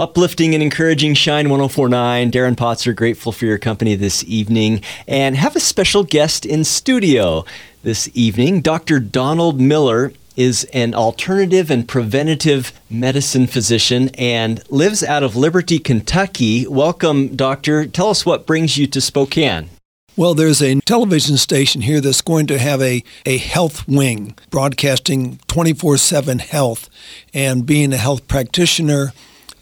Uplifting 0.00 0.54
and 0.54 0.62
encouraging 0.62 1.12
Shine 1.12 1.50
1049. 1.50 2.30
Darren 2.30 2.56
Potzer, 2.56 2.96
grateful 2.96 3.32
for 3.32 3.44
your 3.44 3.58
company 3.58 3.94
this 3.96 4.24
evening 4.24 4.80
and 5.06 5.36
have 5.36 5.54
a 5.54 5.60
special 5.60 6.04
guest 6.04 6.46
in 6.46 6.64
studio 6.64 7.44
this 7.82 8.08
evening. 8.14 8.62
Dr. 8.62 8.98
Donald 8.98 9.60
Miller 9.60 10.14
is 10.38 10.64
an 10.72 10.94
alternative 10.94 11.70
and 11.70 11.86
preventative 11.86 12.72
medicine 12.88 13.46
physician 13.46 14.08
and 14.14 14.64
lives 14.70 15.02
out 15.02 15.22
of 15.22 15.36
Liberty, 15.36 15.78
Kentucky. 15.78 16.66
Welcome, 16.66 17.36
doctor. 17.36 17.84
Tell 17.84 18.08
us 18.08 18.24
what 18.24 18.46
brings 18.46 18.78
you 18.78 18.86
to 18.86 19.02
Spokane. 19.02 19.68
Well, 20.16 20.32
there's 20.32 20.62
a 20.62 20.80
television 20.80 21.36
station 21.36 21.82
here 21.82 22.00
that's 22.00 22.22
going 22.22 22.46
to 22.46 22.58
have 22.58 22.80
a, 22.80 23.04
a 23.26 23.36
health 23.36 23.86
wing 23.86 24.34
broadcasting 24.48 25.40
24 25.46 25.98
7 25.98 26.38
health. 26.38 26.88
And 27.34 27.66
being 27.66 27.92
a 27.92 27.98
health 27.98 28.26
practitioner, 28.28 29.12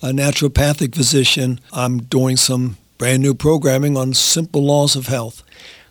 a 0.02 0.09
naturopathic 0.09 0.95
physician, 0.95 1.61
I'm 1.73 1.98
doing 1.98 2.37
some 2.37 2.77
brand 2.98 3.23
new 3.23 3.34
programming 3.34 3.97
on 3.97 4.15
simple 4.15 4.65
laws 4.65 4.97
of 4.97 5.07
health. 5.07 5.43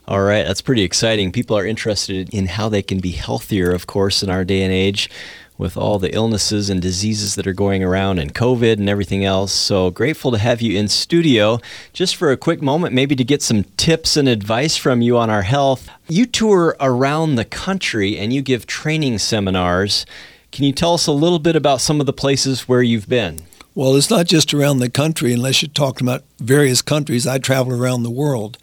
All 0.08 0.22
right, 0.22 0.46
that's 0.46 0.62
pretty 0.62 0.84
exciting. 0.84 1.34
People 1.34 1.58
are 1.58 1.66
interested 1.66 2.34
in 2.34 2.48
how 2.48 2.70
they 2.70 2.82
can 2.82 3.00
be 3.00 3.12
healthier, 3.12 3.72
of 3.72 3.88
course, 3.88 4.24
in 4.24 4.30
our 4.30 4.46
day 4.46 4.62
and 4.62 4.74
age 4.74 5.10
with 5.58 5.76
all 5.76 6.00
the 6.00 6.14
illnesses 6.14 6.70
and 6.70 6.82
diseases 6.82 7.36
that 7.36 7.48
are 7.48 7.54
going 7.54 7.84
around 7.84 8.20
and 8.20 8.34
COVID 8.34 8.74
and 8.74 8.88
everything 8.88 9.26
else. 9.26 9.52
So 9.52 9.90
grateful 9.90 10.32
to 10.32 10.38
have 10.38 10.62
you 10.62 10.78
in 10.78 10.88
studio 10.88 11.60
just 11.94 12.16
for 12.16 12.32
a 12.32 12.38
quick 12.38 12.62
moment, 12.62 12.94
maybe 12.94 13.16
to 13.16 13.24
get 13.24 13.42
some 13.42 13.64
tips 13.76 14.16
and 14.16 14.30
advice 14.30 14.78
from 14.78 15.02
you 15.02 15.18
on 15.18 15.30
our 15.30 15.42
health. 15.42 15.90
You 16.08 16.26
tour 16.26 16.78
around 16.80 17.36
the 17.36 17.46
country 17.46 18.18
and 18.18 18.32
you 18.32 18.42
give 18.42 18.68
training 18.68 19.18
seminars. 19.18 20.05
Can 20.52 20.64
you 20.64 20.72
tell 20.72 20.94
us 20.94 21.08
a 21.08 21.12
little 21.12 21.40
bit 21.40 21.55
about 21.55 21.82
some 21.82 22.00
of 22.00 22.05
the 22.05 22.14
places 22.14 22.70
where 22.70 22.84
you've 22.84 23.10
been? 23.10 23.42
Well, 23.77 23.95
it's 23.95 24.09
not 24.09 24.26
just 24.26 24.55
around 24.55 24.80
the 24.80 24.90
country, 24.90 25.34
unless 25.34 25.62
you're 25.62 25.70
talking 25.70 26.07
about 26.07 26.24
various 26.40 26.82
countries. 26.82 27.27
I 27.27 27.38
travel 27.38 27.74
around 27.74 28.02
the 28.02 28.10
world. 28.10 28.57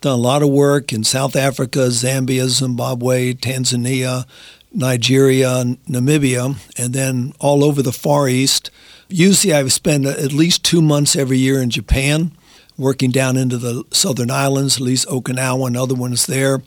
Done 0.00 0.14
a 0.14 0.22
lot 0.22 0.42
of 0.42 0.48
work 0.48 0.90
in 0.90 1.04
South 1.04 1.36
Africa, 1.36 1.88
Zambia, 1.90 2.46
Zimbabwe, 2.46 3.34
Tanzania, 3.34 4.24
Nigeria, 4.72 5.76
Namibia, 5.86 6.56
and 6.78 6.94
then 6.94 7.34
all 7.40 7.62
over 7.62 7.82
the 7.82 7.92
Far 7.92 8.26
East. 8.26 8.70
Usually 9.10 9.52
I 9.52 9.68
spend 9.68 10.06
at 10.06 10.32
least 10.32 10.64
two 10.64 10.80
months 10.80 11.14
every 11.14 11.36
year 11.36 11.60
in 11.60 11.68
Japan, 11.68 12.32
working 12.78 13.10
down 13.10 13.36
into 13.36 13.58
the 13.58 13.84
southern 13.90 14.30
islands, 14.30 14.76
at 14.76 14.82
least 14.82 15.06
Okinawa 15.08 15.66
and 15.66 15.76
other 15.76 15.94
ones 15.94 16.24
there. 16.24 16.62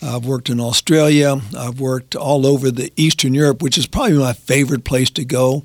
I've 0.00 0.24
worked 0.24 0.48
in 0.48 0.60
Australia. 0.60 1.40
I've 1.58 1.80
worked 1.80 2.14
all 2.14 2.46
over 2.46 2.70
the 2.70 2.92
Eastern 2.96 3.34
Europe, 3.34 3.62
which 3.62 3.76
is 3.76 3.88
probably 3.88 4.18
my 4.18 4.32
favorite 4.32 4.84
place 4.84 5.10
to 5.10 5.24
go. 5.24 5.64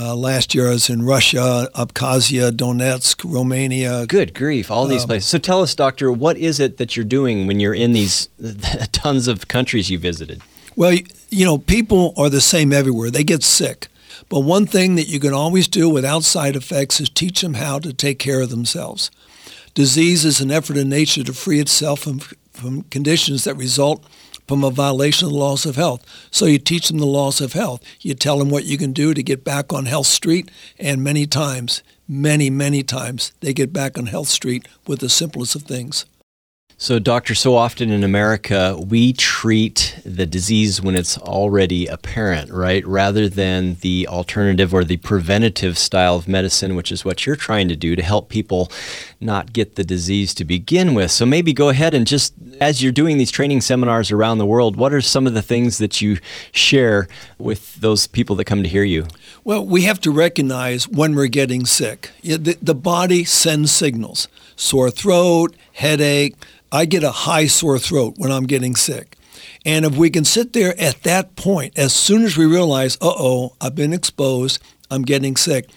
Uh, 0.00 0.14
last 0.14 0.54
year 0.54 0.68
I 0.68 0.74
was 0.74 0.88
in 0.88 1.02
Russia, 1.02 1.68
Abkhazia, 1.74 2.52
Donetsk, 2.52 3.24
Romania. 3.24 4.06
Good 4.06 4.32
grief, 4.32 4.70
all 4.70 4.86
these 4.86 5.02
um, 5.02 5.08
places. 5.08 5.28
So 5.28 5.38
tell 5.38 5.60
us, 5.60 5.74
doctor, 5.74 6.12
what 6.12 6.36
is 6.36 6.60
it 6.60 6.76
that 6.76 6.94
you're 6.94 7.04
doing 7.04 7.48
when 7.48 7.58
you're 7.58 7.74
in 7.74 7.94
these 7.94 8.28
tons 8.92 9.26
of 9.26 9.48
countries 9.48 9.90
you 9.90 9.98
visited? 9.98 10.40
Well, 10.76 10.96
you 11.30 11.44
know, 11.44 11.58
people 11.58 12.14
are 12.16 12.30
the 12.30 12.40
same 12.40 12.72
everywhere. 12.72 13.10
They 13.10 13.24
get 13.24 13.42
sick. 13.42 13.88
But 14.28 14.40
one 14.40 14.66
thing 14.66 14.94
that 14.94 15.08
you 15.08 15.18
can 15.18 15.32
always 15.32 15.66
do 15.66 15.88
without 15.88 16.22
side 16.22 16.54
effects 16.54 17.00
is 17.00 17.08
teach 17.08 17.40
them 17.40 17.54
how 17.54 17.80
to 17.80 17.92
take 17.92 18.20
care 18.20 18.40
of 18.40 18.50
themselves. 18.50 19.10
Disease 19.74 20.24
is 20.24 20.40
an 20.40 20.52
effort 20.52 20.76
in 20.76 20.88
nature 20.88 21.24
to 21.24 21.32
free 21.32 21.58
itself 21.58 22.00
from, 22.00 22.20
from 22.52 22.82
conditions 22.82 23.42
that 23.44 23.56
result 23.56 24.04
from 24.48 24.64
a 24.64 24.70
violation 24.70 25.26
of 25.26 25.32
the 25.32 25.38
laws 25.38 25.66
of 25.66 25.76
health. 25.76 26.04
So 26.30 26.46
you 26.46 26.58
teach 26.58 26.88
them 26.88 26.98
the 26.98 27.06
laws 27.06 27.40
of 27.40 27.52
health. 27.52 27.82
You 28.00 28.14
tell 28.14 28.38
them 28.38 28.48
what 28.48 28.64
you 28.64 28.78
can 28.78 28.92
do 28.92 29.14
to 29.14 29.22
get 29.22 29.44
back 29.44 29.72
on 29.72 29.84
Health 29.84 30.06
Street, 30.06 30.50
and 30.78 31.04
many 31.04 31.26
times, 31.26 31.82
many, 32.08 32.48
many 32.48 32.82
times, 32.82 33.32
they 33.40 33.52
get 33.52 33.72
back 33.72 33.98
on 33.98 34.06
Health 34.06 34.28
Street 34.28 34.66
with 34.86 35.00
the 35.00 35.10
simplest 35.10 35.54
of 35.54 35.62
things. 35.62 36.06
So, 36.80 37.00
doctor, 37.00 37.34
so 37.34 37.56
often 37.56 37.90
in 37.90 38.04
America, 38.04 38.78
we 38.78 39.12
treat 39.12 39.98
the 40.04 40.26
disease 40.26 40.80
when 40.80 40.94
it's 40.94 41.18
already 41.18 41.88
apparent, 41.88 42.52
right? 42.52 42.86
Rather 42.86 43.28
than 43.28 43.78
the 43.80 44.06
alternative 44.06 44.72
or 44.72 44.84
the 44.84 44.98
preventative 44.98 45.76
style 45.76 46.14
of 46.14 46.28
medicine, 46.28 46.76
which 46.76 46.92
is 46.92 47.04
what 47.04 47.26
you're 47.26 47.34
trying 47.34 47.66
to 47.66 47.74
do 47.74 47.96
to 47.96 48.02
help 48.02 48.28
people 48.28 48.70
not 49.20 49.52
get 49.52 49.74
the 49.74 49.82
disease 49.82 50.32
to 50.34 50.44
begin 50.44 50.94
with. 50.94 51.10
So, 51.10 51.26
maybe 51.26 51.52
go 51.52 51.68
ahead 51.68 51.94
and 51.94 52.06
just, 52.06 52.32
as 52.60 52.80
you're 52.80 52.92
doing 52.92 53.18
these 53.18 53.32
training 53.32 53.62
seminars 53.62 54.12
around 54.12 54.38
the 54.38 54.46
world, 54.46 54.76
what 54.76 54.92
are 54.92 55.00
some 55.00 55.26
of 55.26 55.34
the 55.34 55.42
things 55.42 55.78
that 55.78 56.00
you 56.00 56.18
share 56.52 57.08
with 57.38 57.74
those 57.80 58.06
people 58.06 58.36
that 58.36 58.44
come 58.44 58.62
to 58.62 58.68
hear 58.68 58.84
you? 58.84 59.08
Well, 59.42 59.66
we 59.66 59.82
have 59.82 60.00
to 60.02 60.12
recognize 60.12 60.86
when 60.86 61.16
we're 61.16 61.26
getting 61.26 61.66
sick. 61.66 62.12
The, 62.22 62.56
the 62.62 62.76
body 62.76 63.24
sends 63.24 63.72
signals 63.72 64.28
sore 64.58 64.90
throat, 64.90 65.54
headache 65.78 66.34
I 66.70 66.84
get 66.84 67.02
a 67.02 67.10
high 67.10 67.46
sore 67.46 67.78
throat 67.78 68.14
when 68.18 68.30
I'm 68.30 68.46
getting 68.46 68.76
sick. 68.76 69.16
And 69.64 69.84
if 69.84 69.96
we 69.96 70.10
can 70.10 70.24
sit 70.24 70.52
there 70.52 70.78
at 70.78 71.02
that 71.04 71.36
point, 71.36 71.78
as 71.78 71.94
soon 71.94 72.24
as 72.24 72.36
we 72.36 72.44
realize, 72.44 72.96
uh 72.96 73.12
oh, 73.16 73.54
I've 73.60 73.74
been 73.74 73.92
exposed, 73.92 74.62
I'm 74.90 75.02
getting 75.02 75.36
sick, 75.36 75.68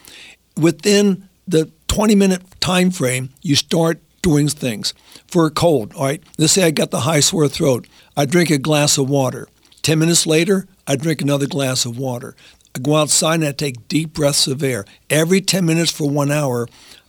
within 0.57 1.29
the 1.47 1.71
20 1.87 2.15
minute 2.15 2.41
time 2.59 2.91
frame, 2.91 3.29
you 3.41 3.55
start 3.55 4.01
doing 4.21 4.47
things. 4.47 4.93
For 5.27 5.45
a 5.45 5.51
cold, 5.51 5.93
all 5.93 6.05
right, 6.05 6.21
let's 6.37 6.53
say 6.53 6.63
I 6.63 6.71
got 6.71 6.91
the 6.91 7.01
high 7.01 7.21
sore 7.21 7.47
throat. 7.47 7.87
I 8.17 8.25
drink 8.25 8.49
a 8.49 8.57
glass 8.57 8.97
of 8.97 9.09
water. 9.09 9.47
10 9.81 9.97
minutes 9.97 10.27
later, 10.27 10.67
I 10.85 10.97
drink 10.97 11.21
another 11.21 11.47
glass 11.47 11.85
of 11.85 11.97
water. 11.97 12.35
I 12.75 12.79
go 12.79 12.97
outside 12.97 13.35
and 13.35 13.45
I 13.45 13.53
take 13.53 13.87
deep 13.87 14.13
breaths 14.13 14.47
of 14.47 14.61
air. 14.61 14.85
Every 15.09 15.39
10 15.39 15.65
minutes 15.65 15.91
for 15.91 16.09
one 16.09 16.31
hour, 16.31 16.67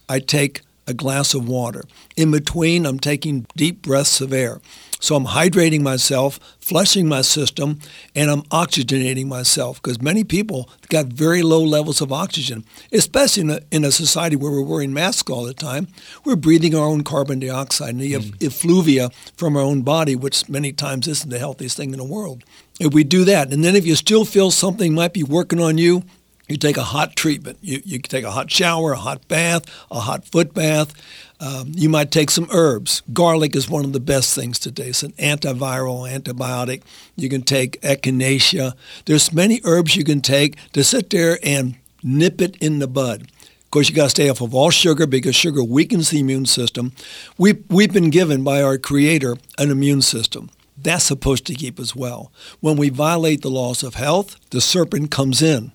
I 0.08 0.20
take 0.20 0.62
a 0.86 0.94
glass 0.94 1.34
of 1.34 1.48
water. 1.48 1.82
In 2.16 2.30
between, 2.30 2.86
I'm 2.86 2.98
taking 2.98 3.46
deep 3.56 3.82
breaths 3.82 4.20
of 4.20 4.32
air. 4.32 4.60
So 5.02 5.16
I'm 5.16 5.26
hydrating 5.26 5.82
myself, 5.82 6.38
flushing 6.60 7.08
my 7.08 7.22
system, 7.22 7.80
and 8.14 8.30
I'm 8.30 8.42
oxygenating 8.42 9.26
myself 9.26 9.82
because 9.82 10.00
many 10.00 10.22
people 10.22 10.70
got 10.90 11.06
very 11.06 11.42
low 11.42 11.60
levels 11.60 12.00
of 12.00 12.12
oxygen, 12.12 12.64
especially 12.92 13.42
in 13.42 13.50
a, 13.50 13.60
in 13.72 13.84
a, 13.84 13.90
society 13.90 14.36
where 14.36 14.52
we're 14.52 14.62
wearing 14.62 14.92
masks 14.92 15.28
all 15.28 15.42
the 15.42 15.54
time. 15.54 15.88
We're 16.24 16.36
breathing 16.36 16.76
our 16.76 16.86
own 16.86 17.02
carbon 17.02 17.40
dioxide 17.40 17.90
and 17.90 18.00
the 18.00 18.12
mm. 18.12 18.40
effluvia 18.40 19.10
from 19.36 19.56
our 19.56 19.62
own 19.62 19.82
body, 19.82 20.14
which 20.14 20.48
many 20.48 20.72
times 20.72 21.08
isn't 21.08 21.30
the 21.30 21.38
healthiest 21.40 21.76
thing 21.76 21.90
in 21.90 21.98
the 21.98 22.04
world. 22.04 22.44
If 22.78 22.94
we 22.94 23.02
do 23.02 23.24
that, 23.24 23.52
and 23.52 23.64
then 23.64 23.74
if 23.74 23.84
you 23.84 23.96
still 23.96 24.24
feel 24.24 24.52
something 24.52 24.94
might 24.94 25.12
be 25.12 25.24
working 25.24 25.60
on 25.60 25.78
you, 25.78 26.04
you 26.48 26.56
take 26.56 26.76
a 26.76 26.82
hot 26.82 27.16
treatment. 27.16 27.58
You, 27.60 27.80
you 27.84 28.00
can 28.00 28.10
take 28.10 28.24
a 28.24 28.30
hot 28.30 28.50
shower, 28.50 28.92
a 28.92 28.96
hot 28.96 29.26
bath, 29.28 29.64
a 29.90 30.00
hot 30.00 30.24
foot 30.26 30.54
bath. 30.54 30.92
Um, 31.40 31.72
you 31.74 31.88
might 31.88 32.10
take 32.10 32.30
some 32.30 32.46
herbs. 32.52 33.02
Garlic 33.12 33.56
is 33.56 33.68
one 33.68 33.84
of 33.84 33.92
the 33.92 34.00
best 34.00 34.34
things 34.34 34.58
today. 34.58 34.88
It's 34.88 35.02
an 35.02 35.12
antiviral, 35.12 36.08
antibiotic. 36.08 36.82
You 37.16 37.28
can 37.28 37.42
take 37.42 37.80
echinacea. 37.80 38.74
There's 39.06 39.32
many 39.32 39.60
herbs 39.64 39.96
you 39.96 40.04
can 40.04 40.20
take 40.20 40.56
to 40.72 40.84
sit 40.84 41.10
there 41.10 41.38
and 41.42 41.76
nip 42.02 42.40
it 42.40 42.56
in 42.56 42.78
the 42.78 42.86
bud. 42.86 43.22
Of 43.22 43.70
course, 43.70 43.88
you 43.88 43.94
got 43.94 44.04
to 44.04 44.10
stay 44.10 44.28
off 44.28 44.40
of 44.40 44.54
all 44.54 44.70
sugar 44.70 45.06
because 45.06 45.34
sugar 45.34 45.64
weakens 45.64 46.10
the 46.10 46.20
immune 46.20 46.46
system. 46.46 46.92
We, 47.38 47.54
we've 47.68 47.92
been 47.92 48.10
given 48.10 48.44
by 48.44 48.62
our 48.62 48.78
Creator 48.78 49.36
an 49.58 49.70
immune 49.70 50.02
system. 50.02 50.50
That's 50.76 51.04
supposed 51.04 51.46
to 51.46 51.54
keep 51.54 51.80
us 51.80 51.96
well. 51.96 52.30
When 52.60 52.76
we 52.76 52.88
violate 52.88 53.42
the 53.42 53.50
laws 53.50 53.82
of 53.82 53.94
health, 53.94 54.36
the 54.50 54.60
serpent 54.60 55.10
comes 55.10 55.40
in. 55.40 55.72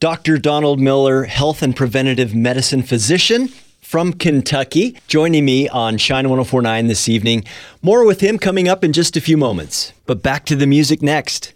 Dr. 0.00 0.38
Donald 0.38 0.80
Miller, 0.80 1.24
health 1.24 1.62
and 1.62 1.76
preventative 1.76 2.34
medicine 2.34 2.82
physician 2.82 3.48
from 3.82 4.14
Kentucky, 4.14 4.96
joining 5.08 5.44
me 5.44 5.68
on 5.68 5.98
Shine 5.98 6.30
1049 6.30 6.86
this 6.86 7.06
evening. 7.06 7.44
More 7.82 8.06
with 8.06 8.22
him 8.22 8.38
coming 8.38 8.66
up 8.66 8.82
in 8.82 8.94
just 8.94 9.18
a 9.18 9.20
few 9.20 9.36
moments. 9.36 9.92
But 10.06 10.22
back 10.22 10.46
to 10.46 10.56
the 10.56 10.66
music 10.66 11.02
next. 11.02 11.52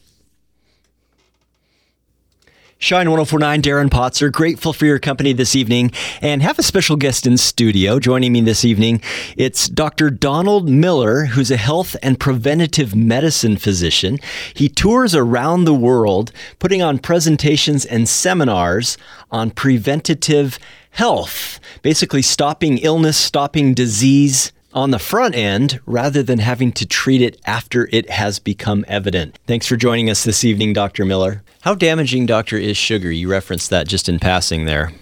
Shine 2.78 3.08
1049, 3.08 3.62
Darren 3.62 3.88
Potzer, 3.88 4.30
grateful 4.30 4.72
for 4.72 4.84
your 4.84 4.98
company 4.98 5.32
this 5.32 5.56
evening 5.56 5.92
and 6.20 6.42
have 6.42 6.58
a 6.58 6.62
special 6.62 6.96
guest 6.96 7.26
in 7.26 7.38
studio 7.38 7.98
joining 7.98 8.32
me 8.32 8.42
this 8.42 8.64
evening. 8.64 9.00
It's 9.36 9.68
Dr. 9.68 10.10
Donald 10.10 10.68
Miller, 10.68 11.26
who's 11.26 11.50
a 11.50 11.56
health 11.56 11.96
and 12.02 12.20
preventative 12.20 12.94
medicine 12.94 13.56
physician. 13.56 14.18
He 14.52 14.68
tours 14.68 15.14
around 15.14 15.64
the 15.64 15.72
world 15.72 16.32
putting 16.58 16.82
on 16.82 16.98
presentations 16.98 17.86
and 17.86 18.08
seminars 18.08 18.98
on 19.30 19.52
preventative 19.52 20.58
health, 20.90 21.60
basically 21.80 22.22
stopping 22.22 22.78
illness, 22.78 23.16
stopping 23.16 23.72
disease, 23.72 24.52
on 24.74 24.90
the 24.90 24.98
front 24.98 25.34
end 25.34 25.80
rather 25.86 26.22
than 26.22 26.40
having 26.40 26.72
to 26.72 26.84
treat 26.84 27.22
it 27.22 27.40
after 27.46 27.88
it 27.92 28.10
has 28.10 28.38
become 28.38 28.84
evident. 28.88 29.38
Thanks 29.46 29.66
for 29.66 29.76
joining 29.76 30.10
us 30.10 30.24
this 30.24 30.44
evening, 30.44 30.72
Dr. 30.72 31.04
Miller. 31.04 31.42
How 31.62 31.74
damaging, 31.74 32.26
doctor, 32.26 32.58
is 32.58 32.76
sugar? 32.76 33.10
You 33.10 33.30
referenced 33.30 33.70
that 33.70 33.88
just 33.88 34.08
in 34.08 34.18
passing 34.18 34.64
there. 34.64 34.92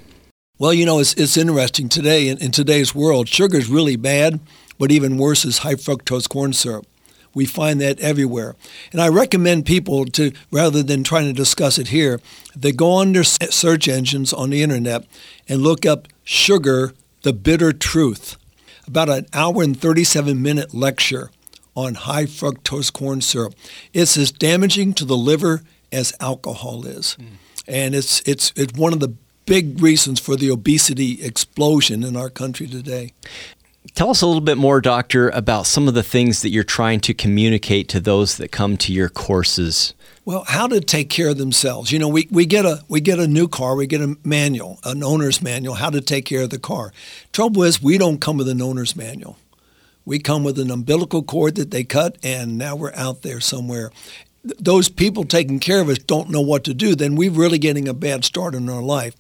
Well, 0.59 0.75
you 0.75 0.87
know, 0.87 1.01
it's, 1.01 1.15
it's 1.15 1.37
interesting 1.37 1.89
today, 1.89 2.29
in, 2.29 2.39
in 2.39 2.53
today's 2.53 2.95
world, 2.95 3.29
sugar 3.29 3.59
is 3.59 3.69
really 3.69 3.97
bad, 3.97 4.39
but 4.79 4.93
even 4.93 5.17
worse 5.17 5.45
is 5.45 5.59
high 5.59 5.75
fructose 5.75 6.29
corn 6.29 6.53
syrup. 6.53 6.87
We 7.35 7.47
find 7.47 7.81
that 7.81 7.99
everywhere. 7.99 8.55
And 8.93 9.01
I 9.01 9.09
recommend 9.09 9.65
people 9.65 10.05
to, 10.05 10.33
rather 10.51 10.83
than 10.83 11.03
trying 11.03 11.27
to 11.27 11.33
discuss 11.33 11.79
it 11.79 11.89
here, 11.89 12.21
they 12.55 12.73
go 12.73 12.93
on 12.93 13.13
their 13.13 13.25
search 13.25 13.89
engines 13.89 14.35
on 14.35 14.51
the 14.51 14.63
internet 14.63 15.07
and 15.49 15.63
look 15.63 15.87
up 15.87 16.09
sugar, 16.23 16.93
the 17.23 17.33
bitter 17.33 17.73
truth. 17.73 18.37
About 18.87 19.09
an 19.09 19.27
hour 19.33 19.63
and 19.63 19.79
37 19.79 20.41
minute 20.41 20.75
lecture 20.75 21.31
on 21.75 21.95
high 21.95 22.25
fructose 22.25 22.93
corn 22.93 23.21
syrup. 23.21 23.55
It's 23.93 24.17
as 24.17 24.31
damaging 24.31 24.95
to 24.95 25.05
the 25.05 25.17
liver 25.17 25.63
as 25.91 26.13
alcohol 26.21 26.87
is. 26.87 27.17
Mm. 27.21 27.27
And 27.67 27.95
it's, 27.95 28.21
it's, 28.27 28.53
it's 28.57 28.79
one 28.79 28.93
of 28.93 29.01
the 29.01 29.15
big 29.47 29.81
reasons 29.83 30.21
for 30.21 30.37
the 30.37 30.51
obesity 30.51 31.23
explosion 31.23 32.03
in 32.03 32.17
our 32.17 32.31
country 32.31 32.67
today. 32.67 33.13
Tell 33.95 34.11
us 34.11 34.23
a 34.23 34.27
little 34.27 34.41
bit 34.41 34.59
more, 34.59 34.81
Doctor, 34.81 35.29
about 35.31 35.67
some 35.67 35.89
of 35.89 35.95
the 35.95 36.05
things 36.05 36.41
that 36.43 36.51
you're 36.51 36.63
trying 36.63 37.01
to 37.01 37.13
communicate 37.13 37.89
to 37.91 38.01
those 38.01 38.37
that 38.37 38.53
come 38.53 38.77
to 38.79 38.93
your 38.93 39.09
courses. 39.09 39.93
Well, 40.25 40.45
how 40.47 40.69
to 40.69 40.81
take 40.81 41.11
care 41.11 41.29
of 41.29 41.39
themselves. 41.39 41.91
You 41.91 41.99
know, 41.99 42.09
we, 42.09 42.29
we 42.31 42.47
get 42.47 42.65
a 42.65 42.85
we 42.89 43.01
get 43.01 43.19
a 43.19 43.27
new 43.27 43.49
car, 43.49 43.75
we 43.75 43.89
get 43.89 44.01
a 44.01 44.17
manual, 44.23 44.79
an 44.85 45.03
owner's 45.03 45.43
manual, 45.43 45.75
how 45.75 45.91
to 45.91 46.01
take 46.01 46.27
care 46.27 46.43
of 46.43 46.51
the 46.51 46.61
car. 46.61 46.93
Trouble 47.33 47.65
is, 47.65 47.83
we 47.83 47.99
don't 47.99 48.21
come 48.21 48.37
with 48.37 48.49
an 48.49 48.63
owner's 48.63 48.95
manual. 48.95 49.37
We 50.05 50.21
come 50.21 50.45
with 50.45 50.61
an 50.61 50.71
umbilical 50.71 51.23
cord 51.23 51.57
that 51.57 51.73
they 51.73 51.85
cut, 51.85 52.19
and 52.23 52.57
now 52.57 52.77
we're 52.77 52.95
out 52.95 53.23
there 53.23 53.41
somewhere. 53.41 53.91
Those 54.45 54.89
people 54.89 55.25
taking 55.25 55.59
care 55.61 55.81
of 55.81 55.89
us 55.89 55.99
don't 55.99 56.31
know 56.31 56.41
what 56.41 56.65
to 56.65 56.75
do. 56.75 56.95
Then 56.95 57.15
we're 57.15 57.31
really 57.31 57.59
getting 57.59 57.89
a 57.89 57.95
bad 57.95 58.25
start 58.25 58.55
in 58.55 58.69
our 58.69 58.83
life. 58.83 59.15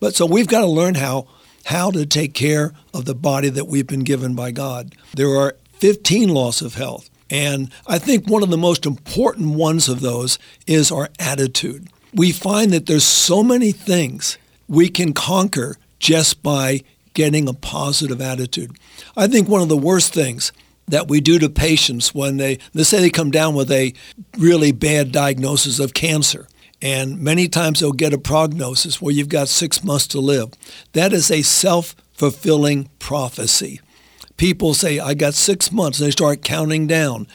But 0.00 0.14
so 0.14 0.26
we've 0.26 0.48
got 0.48 0.60
to 0.60 0.66
learn 0.66 0.94
how 0.94 1.26
how 1.66 1.90
to 1.90 2.06
take 2.06 2.32
care 2.32 2.72
of 2.94 3.06
the 3.06 3.14
body 3.14 3.48
that 3.48 3.66
we've 3.66 3.88
been 3.88 4.04
given 4.04 4.34
by 4.34 4.52
God. 4.52 4.94
There 5.14 5.36
are 5.36 5.56
15 5.74 6.28
laws 6.28 6.62
of 6.62 6.74
health. 6.74 7.10
And 7.28 7.72
I 7.88 7.98
think 7.98 8.28
one 8.28 8.44
of 8.44 8.50
the 8.50 8.56
most 8.56 8.86
important 8.86 9.56
ones 9.56 9.88
of 9.88 10.00
those 10.00 10.38
is 10.68 10.92
our 10.92 11.08
attitude. 11.18 11.88
We 12.14 12.30
find 12.30 12.72
that 12.72 12.86
there's 12.86 13.04
so 13.04 13.42
many 13.42 13.72
things 13.72 14.38
we 14.68 14.88
can 14.88 15.12
conquer 15.12 15.76
just 15.98 16.40
by 16.40 16.82
getting 17.14 17.48
a 17.48 17.52
positive 17.54 18.20
attitude. 18.20 18.78
I 19.16 19.26
think 19.26 19.48
one 19.48 19.60
of 19.60 19.68
the 19.68 19.76
worst 19.76 20.14
things 20.14 20.52
that 20.86 21.08
we 21.08 21.20
do 21.20 21.40
to 21.40 21.48
patients 21.48 22.14
when 22.14 22.36
they, 22.36 22.58
let's 22.74 22.90
say 22.90 23.00
they 23.00 23.10
come 23.10 23.32
down 23.32 23.56
with 23.56 23.72
a 23.72 23.92
really 24.38 24.70
bad 24.70 25.10
diagnosis 25.10 25.80
of 25.80 25.94
cancer, 25.94 26.46
and 26.82 27.20
many 27.20 27.48
times 27.48 27.80
they'll 27.80 27.92
get 27.92 28.12
a 28.12 28.18
prognosis 28.18 29.00
where 29.00 29.14
you've 29.14 29.28
got 29.28 29.48
six 29.48 29.82
months 29.82 30.06
to 30.08 30.20
live. 30.20 30.50
That 30.92 31.12
is 31.12 31.30
a 31.30 31.42
self 31.42 31.94
fulfilling 32.12 32.88
prophecy. 32.98 33.80
People 34.36 34.74
say, 34.74 34.98
I 34.98 35.14
got 35.14 35.34
six 35.34 35.72
months, 35.72 35.98
and 35.98 36.06
they 36.06 36.10
start 36.10 36.42
counting 36.42 36.86
down. 36.86 37.26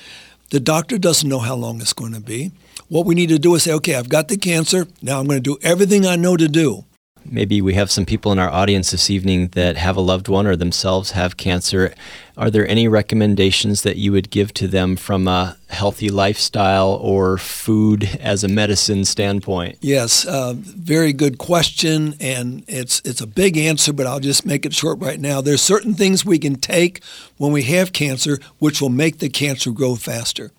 The 0.52 0.60
doctor 0.60 0.98
doesn't 0.98 1.28
know 1.28 1.40
how 1.40 1.56
long 1.56 1.82
it's 1.82 1.94
going 1.94 2.14
to 2.14 2.20
be. 2.20 2.52
What 2.90 3.06
we 3.06 3.16
need 3.16 3.30
to 3.30 3.40
do 3.40 3.56
is 3.56 3.64
say, 3.64 3.74
okay, 3.74 3.96
I've 3.96 4.10
got 4.10 4.28
the 4.28 4.38
cancer. 4.38 4.86
Now 5.02 5.20
I'm 5.20 5.28
going 5.28 5.42
to 5.42 5.56
do 5.56 5.58
everything 5.64 6.06
I 6.06 6.16
know 6.16 6.36
to 6.36 6.48
do 6.48 6.84
Maybe 7.26 7.62
we 7.62 7.76
have 7.76 7.92
some 7.92 8.06
people 8.06 8.32
in 8.32 8.40
our 8.40 8.50
audience 8.50 8.92
this 8.92 9.10
evening 9.10 9.50
that 9.50 9.78
have 9.78 9.96
a 9.96 10.02
loved 10.02 10.28
one 10.28 10.48
or 10.48 10.56
themselves 10.56 11.12
have 11.12 11.38
cancer. 11.38 11.94
Are 12.36 12.50
there 12.50 12.68
any 12.68 12.88
recommendations 12.88 13.84
that 13.84 13.98
you 13.98 14.12
would 14.12 14.32
give 14.32 14.54
to 14.56 14.68
them 14.68 14.96
from 14.96 15.28
a 15.28 15.58
healthy 15.70 16.10
lifestyle 16.10 16.90
or 16.90 17.38
food 17.38 18.18
as 18.20 18.44
a 18.44 18.48
medicine 18.48 19.06
standpoint? 19.06 19.78
Yes, 19.82 20.26
uh, 20.26 20.54
very 20.58 21.14
good 21.14 21.38
question, 21.38 22.16
and 22.20 22.64
it's 22.68 23.02
it's 23.06 23.22
a 23.22 23.28
big 23.28 23.58
answer, 23.58 23.94
but 23.94 24.08
I'll 24.08 24.20
just 24.20 24.46
make 24.46 24.66
it 24.66 24.74
short 24.74 25.00
right 25.00 25.20
now. 25.20 25.42
There's 25.42 25.62
certain 25.62 25.94
things 25.94 26.26
we 26.26 26.40
can 26.40 26.56
take 26.56 27.04
when 27.38 27.52
we 27.52 27.64
have 27.64 27.94
cancer, 27.94 28.40
which 28.58 28.82
will 28.82 28.90
make 28.90 29.20
the 29.20 29.30
cancer 29.30 29.72
grow 29.72 29.96
faster. 29.96 30.52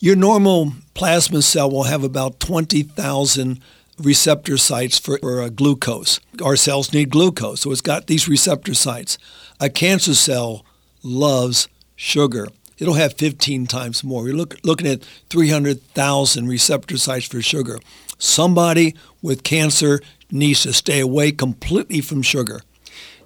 Your 0.00 0.16
normal 0.16 0.72
plasma 0.94 1.42
cell 1.42 1.70
will 1.70 1.84
have 1.84 2.02
about 2.02 2.40
twenty 2.40 2.82
thousand 2.82 3.60
receptor 4.02 4.56
sites 4.56 4.98
for, 4.98 5.18
for 5.18 5.42
uh, 5.42 5.48
glucose. 5.48 6.20
Our 6.42 6.56
cells 6.56 6.92
need 6.92 7.10
glucose, 7.10 7.60
so 7.60 7.72
it's 7.72 7.80
got 7.80 8.06
these 8.06 8.28
receptor 8.28 8.74
sites. 8.74 9.18
A 9.60 9.70
cancer 9.70 10.14
cell 10.14 10.64
loves 11.02 11.68
sugar. 11.96 12.48
It'll 12.78 12.94
have 12.94 13.14
15 13.14 13.66
times 13.66 14.02
more. 14.02 14.24
We're 14.24 14.34
look, 14.34 14.56
looking 14.64 14.86
at 14.86 15.04
300,000 15.30 16.48
receptor 16.48 16.96
sites 16.98 17.26
for 17.26 17.40
sugar. 17.40 17.78
Somebody 18.18 18.94
with 19.20 19.44
cancer 19.44 20.00
needs 20.30 20.62
to 20.62 20.72
stay 20.72 21.00
away 21.00 21.32
completely 21.32 22.00
from 22.00 22.22
sugar. 22.22 22.62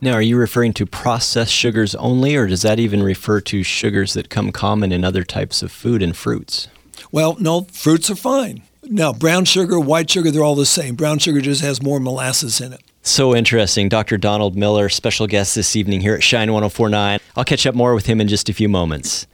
Now, 0.00 0.12
are 0.12 0.22
you 0.22 0.36
referring 0.36 0.74
to 0.74 0.84
processed 0.84 1.52
sugars 1.52 1.94
only, 1.94 2.36
or 2.36 2.46
does 2.46 2.62
that 2.62 2.78
even 2.78 3.02
refer 3.02 3.40
to 3.42 3.62
sugars 3.62 4.12
that 4.12 4.28
come 4.28 4.52
common 4.52 4.92
in 4.92 5.04
other 5.04 5.24
types 5.24 5.62
of 5.62 5.72
food 5.72 6.02
and 6.02 6.14
fruits? 6.14 6.68
Well, 7.10 7.36
no, 7.40 7.62
fruits 7.72 8.10
are 8.10 8.16
fine. 8.16 8.62
No, 8.88 9.12
brown 9.12 9.44
sugar, 9.44 9.80
white 9.80 10.08
sugar, 10.08 10.30
they're 10.30 10.44
all 10.44 10.54
the 10.54 10.64
same. 10.64 10.94
Brown 10.94 11.18
sugar 11.18 11.40
just 11.40 11.60
has 11.60 11.82
more 11.82 11.98
molasses 11.98 12.60
in 12.60 12.72
it. 12.72 12.82
So 13.02 13.34
interesting. 13.34 13.88
Dr. 13.88 14.16
Donald 14.16 14.56
Miller, 14.56 14.88
special 14.88 15.26
guest 15.26 15.54
this 15.56 15.74
evening 15.74 16.00
here 16.00 16.14
at 16.14 16.22
Shine 16.22 16.52
1049. 16.52 17.18
I'll 17.36 17.44
catch 17.44 17.66
up 17.66 17.74
more 17.74 17.94
with 17.94 18.06
him 18.06 18.20
in 18.20 18.28
just 18.28 18.48
a 18.48 18.52
few 18.52 18.68
moments. 18.68 19.26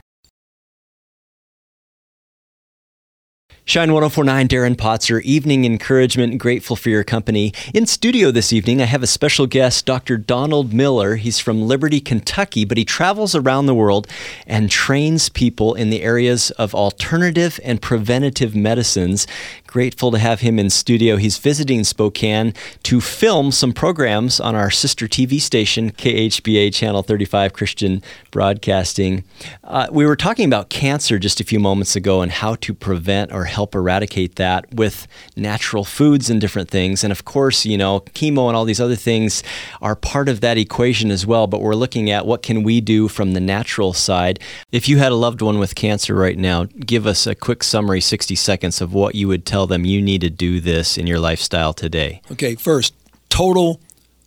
Shine 3.72 3.90
1049, 3.90 4.48
Darren 4.48 4.76
Potzer, 4.76 5.22
evening 5.22 5.64
encouragement, 5.64 6.36
grateful 6.36 6.76
for 6.76 6.90
your 6.90 7.02
company. 7.02 7.54
In 7.72 7.86
studio 7.86 8.30
this 8.30 8.52
evening, 8.52 8.82
I 8.82 8.84
have 8.84 9.02
a 9.02 9.06
special 9.06 9.46
guest, 9.46 9.86
Dr. 9.86 10.18
Donald 10.18 10.74
Miller. 10.74 11.16
He's 11.16 11.38
from 11.38 11.62
Liberty, 11.62 11.98
Kentucky, 11.98 12.66
but 12.66 12.76
he 12.76 12.84
travels 12.84 13.34
around 13.34 13.64
the 13.64 13.74
world 13.74 14.06
and 14.46 14.70
trains 14.70 15.30
people 15.30 15.72
in 15.72 15.88
the 15.88 16.02
areas 16.02 16.50
of 16.50 16.74
alternative 16.74 17.58
and 17.64 17.80
preventative 17.80 18.54
medicines. 18.54 19.26
Grateful 19.66 20.10
to 20.10 20.18
have 20.18 20.40
him 20.40 20.58
in 20.58 20.68
studio. 20.68 21.16
He's 21.16 21.38
visiting 21.38 21.82
Spokane 21.82 22.52
to 22.82 23.00
film 23.00 23.50
some 23.52 23.72
programs 23.72 24.38
on 24.38 24.54
our 24.54 24.70
sister 24.70 25.08
TV 25.08 25.40
station, 25.40 25.92
KHBA 25.92 26.74
Channel 26.74 27.02
35 27.02 27.54
Christian 27.54 28.02
Broadcasting. 28.30 29.24
Uh, 29.64 29.86
we 29.90 30.04
were 30.04 30.14
talking 30.14 30.44
about 30.44 30.68
cancer 30.68 31.18
just 31.18 31.40
a 31.40 31.44
few 31.44 31.58
moments 31.58 31.96
ago 31.96 32.20
and 32.20 32.30
how 32.30 32.54
to 32.56 32.74
prevent 32.74 33.32
or 33.32 33.44
help 33.44 33.61
eradicate 33.74 34.36
that 34.36 34.72
with 34.74 35.06
natural 35.36 35.84
foods 35.84 36.28
and 36.28 36.40
different 36.40 36.68
things. 36.68 37.02
And 37.02 37.10
of 37.10 37.24
course, 37.24 37.64
you 37.64 37.78
know, 37.78 38.00
chemo 38.00 38.48
and 38.48 38.56
all 38.56 38.66
these 38.66 38.80
other 38.80 38.96
things 38.96 39.42
are 39.80 39.96
part 39.96 40.28
of 40.28 40.42
that 40.42 40.58
equation 40.58 41.10
as 41.10 41.26
well. 41.26 41.46
But 41.46 41.62
we're 41.62 41.74
looking 41.74 42.10
at 42.10 42.26
what 42.26 42.42
can 42.42 42.62
we 42.62 42.82
do 42.82 43.08
from 43.08 43.32
the 43.32 43.40
natural 43.40 43.94
side. 43.94 44.38
If 44.70 44.88
you 44.88 44.98
had 44.98 45.12
a 45.12 45.16
loved 45.16 45.40
one 45.40 45.58
with 45.58 45.74
cancer 45.74 46.14
right 46.14 46.36
now, 46.36 46.64
give 46.64 47.06
us 47.06 47.26
a 47.26 47.34
quick 47.34 47.62
summary, 47.62 48.02
60 48.02 48.34
seconds, 48.34 48.80
of 48.80 48.92
what 48.92 49.14
you 49.14 49.28
would 49.28 49.46
tell 49.46 49.62
tell 49.62 49.66
them 49.68 49.84
you 49.84 50.02
need 50.02 50.20
to 50.22 50.30
do 50.30 50.60
this 50.60 50.98
in 50.98 51.06
your 51.06 51.20
lifestyle 51.20 51.72
today? 51.72 52.20
Okay, 52.32 52.56
first, 52.56 52.94
total 53.28 53.80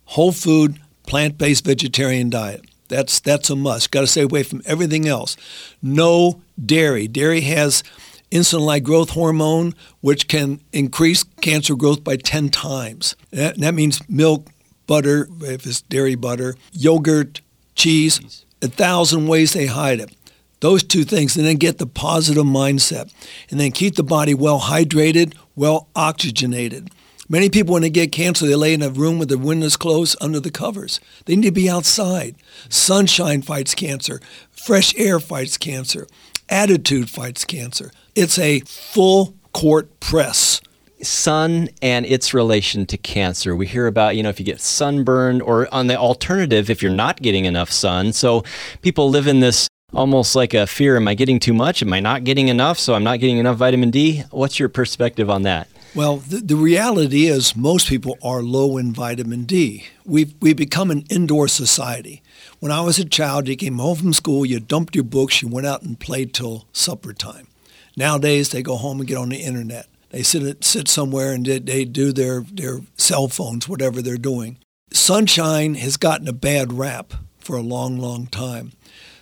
whole 0.06 0.32
food, 0.32 0.78
plant 1.06 1.36
based 1.36 1.64
vegetarian 1.64 2.30
diet. 2.30 2.64
That's 2.88 3.20
that's 3.20 3.50
a 3.50 3.56
must. 3.56 3.90
Got 3.90 4.02
to 4.02 4.06
stay 4.06 4.22
away 4.22 4.44
from 4.44 4.62
everything 4.64 5.06
else. 5.06 5.36
No 5.82 6.40
dairy. 6.64 7.08
Dairy 7.08 7.42
has 7.42 7.82
insulin-like 8.30 8.82
growth 8.82 9.10
hormone, 9.10 9.74
which 10.00 10.28
can 10.28 10.60
increase 10.72 11.24
cancer 11.40 11.74
growth 11.74 12.02
by 12.02 12.16
10 12.16 12.48
times. 12.50 13.16
That, 13.30 13.58
that 13.58 13.74
means 13.74 14.06
milk, 14.08 14.48
butter, 14.86 15.28
if 15.42 15.66
it's 15.66 15.82
dairy 15.82 16.14
butter, 16.14 16.54
yogurt, 16.72 17.40
cheese, 17.74 18.44
a 18.62 18.68
thousand 18.68 19.26
ways 19.26 19.52
they 19.52 19.66
hide 19.66 20.00
it. 20.00 20.14
Those 20.60 20.82
two 20.82 21.04
things, 21.04 21.36
and 21.36 21.46
then 21.46 21.56
get 21.56 21.78
the 21.78 21.86
positive 21.86 22.44
mindset, 22.44 23.12
and 23.50 23.60
then 23.60 23.72
keep 23.72 23.96
the 23.96 24.02
body 24.02 24.34
well 24.34 24.60
hydrated, 24.60 25.34
well 25.54 25.88
oxygenated. 25.94 26.90
Many 27.28 27.50
people, 27.50 27.74
when 27.74 27.82
they 27.82 27.90
get 27.90 28.12
cancer, 28.12 28.46
they 28.46 28.54
lay 28.54 28.72
in 28.72 28.82
a 28.82 28.88
room 28.88 29.18
with 29.18 29.28
the 29.28 29.36
windows 29.36 29.76
closed 29.76 30.16
under 30.20 30.38
the 30.38 30.50
covers. 30.50 31.00
They 31.24 31.34
need 31.34 31.46
to 31.46 31.52
be 31.52 31.68
outside. 31.68 32.36
Sunshine 32.68 33.42
fights 33.42 33.74
cancer. 33.74 34.20
Fresh 34.50 34.96
air 34.96 35.18
fights 35.18 35.58
cancer. 35.58 36.06
Attitude 36.48 37.10
fights 37.10 37.44
cancer. 37.44 37.90
It's 38.16 38.38
a 38.38 38.60
full 38.60 39.34
court 39.52 40.00
press 40.00 40.62
sun 41.02 41.68
and 41.82 42.06
its 42.06 42.32
relation 42.32 42.86
to 42.86 42.96
cancer. 42.96 43.54
We 43.54 43.66
hear 43.66 43.86
about, 43.86 44.16
you 44.16 44.22
know, 44.22 44.30
if 44.30 44.40
you 44.40 44.46
get 44.46 44.58
sunburned 44.58 45.42
or 45.42 45.72
on 45.72 45.88
the 45.88 45.98
alternative, 45.98 46.70
if 46.70 46.82
you're 46.82 46.90
not 46.92 47.20
getting 47.20 47.44
enough 47.44 47.70
sun. 47.70 48.14
So 48.14 48.42
people 48.80 49.10
live 49.10 49.26
in 49.26 49.40
this 49.40 49.68
almost 49.92 50.34
like 50.34 50.54
a 50.54 50.66
fear 50.66 50.96
am 50.96 51.06
I 51.06 51.12
getting 51.12 51.38
too 51.38 51.52
much? 51.52 51.82
Am 51.82 51.92
I 51.92 52.00
not 52.00 52.24
getting 52.24 52.48
enough? 52.48 52.78
So 52.78 52.94
I'm 52.94 53.04
not 53.04 53.20
getting 53.20 53.36
enough 53.36 53.58
vitamin 53.58 53.90
D? 53.90 54.24
What's 54.30 54.58
your 54.58 54.70
perspective 54.70 55.28
on 55.28 55.42
that? 55.42 55.68
Well, 55.94 56.16
the, 56.16 56.38
the 56.38 56.56
reality 56.56 57.26
is 57.26 57.54
most 57.54 57.86
people 57.86 58.16
are 58.22 58.42
low 58.42 58.78
in 58.78 58.94
vitamin 58.94 59.44
D. 59.44 59.84
We've, 60.06 60.34
we've 60.40 60.56
become 60.56 60.90
an 60.90 61.04
indoor 61.10 61.48
society. 61.48 62.22
When 62.60 62.72
I 62.72 62.80
was 62.80 62.98
a 62.98 63.04
child, 63.04 63.46
you 63.46 63.56
came 63.56 63.76
home 63.76 63.96
from 63.96 64.14
school, 64.14 64.46
you 64.46 64.58
dumped 64.58 64.94
your 64.94 65.04
books, 65.04 65.42
you 65.42 65.48
went 65.48 65.66
out 65.66 65.82
and 65.82 66.00
played 66.00 66.32
till 66.32 66.66
supper 66.72 67.12
time. 67.12 67.48
Nowadays, 67.96 68.50
they 68.50 68.62
go 68.62 68.76
home 68.76 69.00
and 69.00 69.08
get 69.08 69.16
on 69.16 69.30
the 69.30 69.38
internet. 69.38 69.86
They 70.10 70.22
sit, 70.22 70.64
sit 70.64 70.88
somewhere 70.88 71.32
and 71.32 71.44
they, 71.44 71.58
they 71.58 71.84
do 71.84 72.12
their, 72.12 72.42
their 72.42 72.80
cell 72.96 73.28
phones, 73.28 73.68
whatever 73.68 74.02
they're 74.02 74.16
doing. 74.16 74.58
Sunshine 74.92 75.74
has 75.74 75.96
gotten 75.96 76.28
a 76.28 76.32
bad 76.32 76.72
rap 76.72 77.14
for 77.38 77.56
a 77.56 77.62
long, 77.62 77.98
long 77.98 78.26
time. 78.26 78.72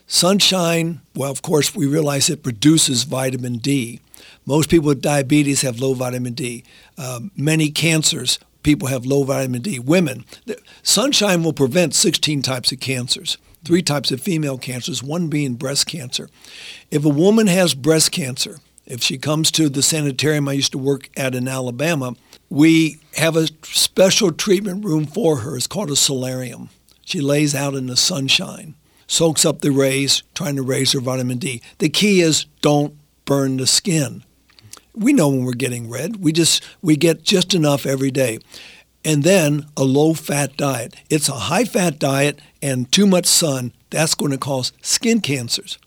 Sunshine, 0.07 1.00
well, 1.14 1.31
of 1.31 1.43
course, 1.43 1.75
we 1.75 1.87
realize 1.87 2.28
it 2.28 2.43
produces 2.43 3.04
vitamin 3.04 3.57
D. 3.57 4.00
Most 4.45 4.69
people 4.69 4.88
with 4.88 5.00
diabetes 5.00 5.62
have 5.62 5.81
low 5.81 5.95
vitamin 5.95 6.35
D. 6.35 6.64
Um, 6.99 7.31
many 7.37 7.71
cancers, 7.71 8.38
people 8.62 8.88
have 8.88 9.07
low 9.07 9.25
vitamin 9.25 9.62
D. 9.62 9.78
Women, 9.78 10.25
sunshine 10.83 11.43
will 11.43 11.54
prevent 11.54 11.95
16 11.95 12.43
types 12.43 12.71
of 12.71 12.81
cancers, 12.81 13.38
three 13.64 13.83
types 13.83 14.11
of 14.11 14.21
female 14.21 14.59
cancers, 14.59 15.02
one 15.02 15.28
being 15.28 15.54
breast 15.54 15.87
cancer. 15.87 16.28
If 16.90 17.04
a 17.04 17.09
woman 17.09 17.47
has 17.47 17.75
breast 17.75 18.12
cancer, 18.12 18.59
if 18.87 19.02
she 19.02 19.18
comes 19.18 19.50
to 19.52 19.68
the 19.68 19.83
sanitarium 19.83 20.49
I 20.49 20.52
used 20.52 20.73
to 20.73 20.78
work 20.78 21.09
at 21.16 21.35
in 21.35 21.49
Alabama, 21.49 22.14
we 22.50 22.99
have 23.16 23.37
a 23.37 23.49
special 23.62 24.30
treatment 24.30 24.85
room 24.85 25.06
for 25.06 25.38
her. 25.38 25.56
It's 25.56 25.66
called 25.66 25.90
a 25.90 25.97
solarium. 25.97 26.68
She 27.04 27.21
lays 27.21 27.54
out 27.54 27.75
in 27.75 27.87
the 27.87 27.97
sunshine, 27.97 28.75
soaks 29.06 29.44
up 29.44 29.61
the 29.61 29.71
rays, 29.71 30.23
trying 30.35 30.56
to 30.56 30.62
raise 30.62 30.92
her 30.92 31.00
vitamin 31.00 31.38
D. 31.38 31.62
The 31.78 31.88
key 31.88 32.21
is 32.21 32.44
don't 32.61 32.94
burn 33.25 33.56
the 33.56 33.66
skin. 33.66 34.25
We 34.94 35.12
know 35.12 35.28
when 35.28 35.44
we're 35.44 35.52
getting 35.52 35.90
red. 35.90 36.16
We 36.23 36.33
just 36.33 36.62
we 36.80 36.97
get 36.97 37.23
just 37.23 37.54
enough 37.54 37.85
every 37.85 38.11
day. 38.11 38.38
And 39.04 39.23
then 39.23 39.66
a 39.76 39.84
low 39.84 40.14
fat 40.14 40.56
diet. 40.56 40.96
It's 41.11 41.28
a 41.28 41.32
high 41.32 41.64
fat 41.64 41.99
diet 41.99 42.40
and 42.62 42.90
too 42.90 43.06
much 43.06 43.26
sun. 43.26 43.73
That's 43.90 44.14
going 44.14 44.32
to 44.32 44.38
cause 44.38 44.73
skin 44.80 45.20
cancers. 45.20 45.78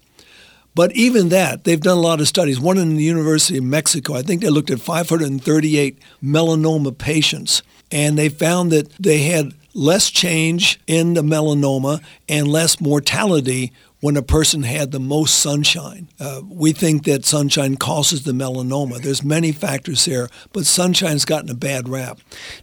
But 0.76 0.92
even 0.92 1.30
that, 1.30 1.64
they've 1.64 1.82
done 1.82 1.98
a 1.98 2.02
lot 2.02 2.22
of 2.22 2.28
studies. 2.28 2.60
One 2.60 2.78
in 2.78 2.96
the 2.96 3.04
University 3.04 3.58
of 3.58 3.64
Mexico, 3.64 4.14
I 4.14 4.22
think 4.22 4.42
they 4.44 4.50
looked 4.52 4.70
at 4.70 4.80
538 4.80 5.98
melanoma 6.24 6.96
patients, 6.96 7.64
and 7.92 8.16
they 8.16 8.30
found 8.30 8.72
that 8.72 8.92
they 9.00 9.24
had 9.24 9.54
less 9.74 10.12
change 10.12 10.80
in 10.86 11.16
the 11.16 11.24
melanoma 11.24 12.04
and 12.30 12.48
less 12.48 12.80
mortality 12.80 13.74
when 14.08 14.16
a 14.16 14.22
person 14.22 14.64
had 14.64 14.94
the 14.94 15.02
most 15.02 15.38
sunshine. 15.38 16.08
Uh, 16.18 16.40
we 16.48 16.72
think 16.72 17.04
that 17.04 17.26
sunshine 17.26 17.76
causes 17.76 18.24
the 18.24 18.32
melanoma. 18.32 19.02
There's 19.02 19.22
many 19.22 19.52
factors 19.52 20.06
there, 20.06 20.30
but 20.54 20.66
sunshine's 20.66 21.26
gotten 21.26 21.50
a 21.50 21.54
bad 21.54 21.90
rap. 21.90 22.18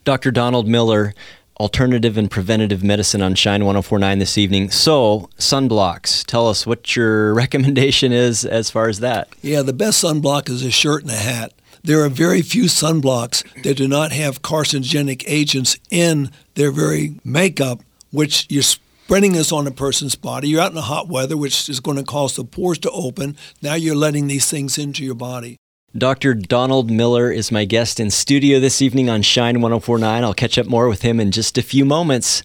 Dr. 0.05 0.31
Donald 0.31 0.67
Miller, 0.67 1.13
alternative 1.61 2.17
and 2.17 2.31
preventative 2.31 2.83
medicine 2.83 3.21
on 3.21 3.35
Shine 3.35 3.67
1049 3.67 4.21
this 4.21 4.39
evening. 4.39 4.71
So, 4.71 5.29
sunblocks. 5.37 6.25
Tell 6.25 6.49
us 6.49 6.67
what 6.67 6.97
your 6.97 7.35
recommendation 7.45 8.11
is 8.11 8.47
as 8.47 8.71
far 8.71 8.89
as 8.89 9.01
that. 9.01 9.29
Yeah, 9.43 9.61
the 9.61 9.75
best 9.75 10.03
sunblock 10.03 10.49
is 10.49 10.65
a 10.65 10.71
shirt 10.71 11.03
and 11.03 11.11
a 11.11 11.17
hat. 11.17 11.53
There 11.83 12.03
are 12.03 12.09
very 12.09 12.41
few 12.41 12.65
sunblocks 12.65 13.45
that 13.65 13.77
do 13.77 13.87
not 13.87 14.13
have 14.13 14.41
carcinogenic 14.41 15.25
agents 15.27 15.79
in 15.91 16.31
their 16.55 16.71
very 16.71 17.17
makeup, 17.23 17.83
which 18.13 18.47
you're 18.49 18.63
spreading 19.05 19.35
this 19.35 19.53
on 19.53 19.67
a 19.67 19.71
person's 19.71 20.15
body. 20.15 20.49
You're 20.49 20.63
out 20.63 20.71
in 20.71 20.77
the 20.77 20.83
hot 20.83 21.09
weather, 21.09 21.37
which 21.37 21.69
is 21.69 21.79
going 21.79 21.99
to 21.99 22.03
cause 22.03 22.37
the 22.37 22.45
pores 22.45 22.79
to 22.79 22.91
open. 22.91 23.37
Now 23.61 23.75
you're 23.75 23.95
letting 23.95 24.29
these 24.29 24.51
things 24.51 24.79
into 24.79 25.05
your 25.05 25.15
body. 25.15 25.59
Dr. 25.97 26.33
Donald 26.33 26.91
Miller 26.91 27.31
is 27.31 27.53
my 27.53 27.67
guest 27.67 28.01
in 28.01 28.11
studio 28.11 28.59
this 28.59 28.81
evening 28.81 29.11
on 29.11 29.21
Shine 29.21 29.61
1049. 29.61 30.25
I'll 30.25 30.33
catch 30.33 30.57
up 30.57 30.67
more 30.67 30.89
with 30.89 31.03
him 31.03 31.21
in 31.21 31.33
just 31.33 31.59
a 31.59 31.63
few 31.63 31.85
moments. 31.85 32.43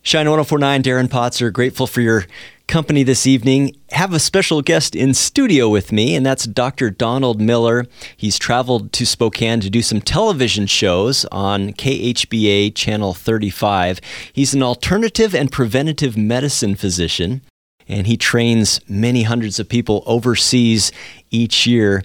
Shine 0.00 0.28
1049, 0.28 0.82
Darren 0.82 1.08
Potzer, 1.08 1.52
grateful 1.52 1.86
for 1.86 2.00
your 2.00 2.26
company 2.72 3.02
this 3.02 3.26
evening. 3.26 3.76
Have 3.90 4.14
a 4.14 4.18
special 4.18 4.62
guest 4.62 4.96
in 4.96 5.12
studio 5.12 5.68
with 5.68 5.92
me, 5.92 6.16
and 6.16 6.24
that's 6.24 6.46
Dr. 6.46 6.88
Donald 6.88 7.38
Miller. 7.38 7.84
He's 8.16 8.38
traveled 8.38 8.94
to 8.94 9.04
Spokane 9.04 9.60
to 9.60 9.68
do 9.68 9.82
some 9.82 10.00
television 10.00 10.66
shows 10.66 11.26
on 11.26 11.74
KHBA 11.74 12.74
Channel 12.74 13.12
35. 13.12 14.00
He's 14.32 14.54
an 14.54 14.62
alternative 14.62 15.34
and 15.34 15.52
preventative 15.52 16.16
medicine 16.16 16.74
physician 16.74 17.42
and 17.88 18.06
he 18.06 18.16
trains 18.16 18.80
many 18.88 19.24
hundreds 19.24 19.58
of 19.60 19.68
people 19.68 20.02
overseas 20.06 20.92
each 21.30 21.66
year. 21.66 22.02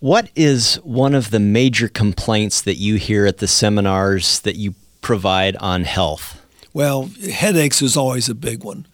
What 0.00 0.28
is 0.36 0.74
one 0.82 1.14
of 1.14 1.30
the 1.30 1.40
major 1.40 1.88
complaints 1.88 2.60
that 2.62 2.74
you 2.74 2.96
hear 2.96 3.24
at 3.24 3.38
the 3.38 3.48
seminars 3.48 4.40
that 4.40 4.56
you 4.56 4.74
provide 5.00 5.56
on 5.56 5.84
health? 5.84 6.44
Well, 6.74 7.10
headaches 7.32 7.80
is 7.80 7.96
always 7.96 8.28
a 8.28 8.34
big 8.34 8.64
one. 8.64 8.86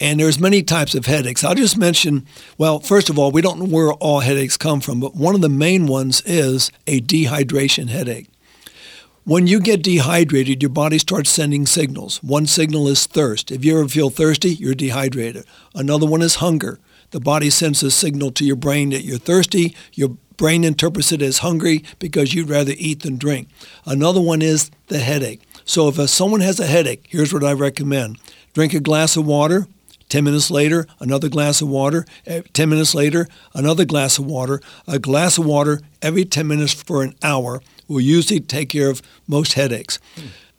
And 0.00 0.20
there's 0.20 0.38
many 0.38 0.62
types 0.62 0.94
of 0.94 1.06
headaches. 1.06 1.42
I'll 1.42 1.54
just 1.54 1.76
mention, 1.76 2.24
well, 2.56 2.78
first 2.78 3.10
of 3.10 3.18
all, 3.18 3.32
we 3.32 3.42
don't 3.42 3.58
know 3.58 3.66
where 3.66 3.92
all 3.94 4.20
headaches 4.20 4.56
come 4.56 4.80
from, 4.80 5.00
but 5.00 5.16
one 5.16 5.34
of 5.34 5.40
the 5.40 5.48
main 5.48 5.86
ones 5.86 6.22
is 6.24 6.70
a 6.86 7.00
dehydration 7.00 7.88
headache. 7.88 8.28
When 9.24 9.46
you 9.46 9.60
get 9.60 9.82
dehydrated, 9.82 10.62
your 10.62 10.70
body 10.70 10.98
starts 10.98 11.30
sending 11.30 11.66
signals. 11.66 12.22
One 12.22 12.46
signal 12.46 12.88
is 12.88 13.06
thirst. 13.06 13.50
If 13.50 13.64
you 13.64 13.78
ever 13.78 13.88
feel 13.88 14.08
thirsty, 14.08 14.50
you're 14.50 14.74
dehydrated. 14.74 15.44
Another 15.74 16.06
one 16.06 16.22
is 16.22 16.36
hunger. 16.36 16.78
The 17.10 17.20
body 17.20 17.50
sends 17.50 17.82
a 17.82 17.90
signal 17.90 18.30
to 18.32 18.44
your 18.44 18.56
brain 18.56 18.90
that 18.90 19.04
you're 19.04 19.18
thirsty. 19.18 19.76
Your 19.92 20.16
brain 20.38 20.64
interprets 20.64 21.12
it 21.12 21.20
as 21.20 21.38
hungry 21.38 21.84
because 21.98 22.32
you'd 22.32 22.48
rather 22.48 22.72
eat 22.76 23.02
than 23.02 23.18
drink. 23.18 23.48
Another 23.84 24.20
one 24.20 24.40
is 24.40 24.70
the 24.86 25.00
headache. 25.00 25.42
So 25.64 25.88
if 25.88 26.08
someone 26.08 26.40
has 26.40 26.58
a 26.58 26.66
headache, 26.66 27.06
here's 27.10 27.34
what 27.34 27.44
I 27.44 27.52
recommend. 27.52 28.18
Drink 28.54 28.72
a 28.72 28.80
glass 28.80 29.16
of 29.16 29.26
water, 29.26 29.66
10 30.08 30.24
minutes 30.24 30.50
later, 30.50 30.86
another 31.00 31.28
glass 31.28 31.60
of 31.60 31.68
water. 31.68 32.06
Eh, 32.26 32.42
10 32.52 32.68
minutes 32.68 32.94
later, 32.94 33.28
another 33.54 33.84
glass 33.84 34.18
of 34.18 34.26
water. 34.26 34.60
A 34.86 34.98
glass 34.98 35.38
of 35.38 35.46
water 35.46 35.80
every 36.02 36.24
10 36.24 36.46
minutes 36.46 36.72
for 36.72 37.02
an 37.02 37.14
hour 37.22 37.62
will 37.86 38.00
usually 38.00 38.40
take 38.40 38.70
care 38.70 38.90
of 38.90 39.02
most 39.26 39.54
headaches. 39.54 39.98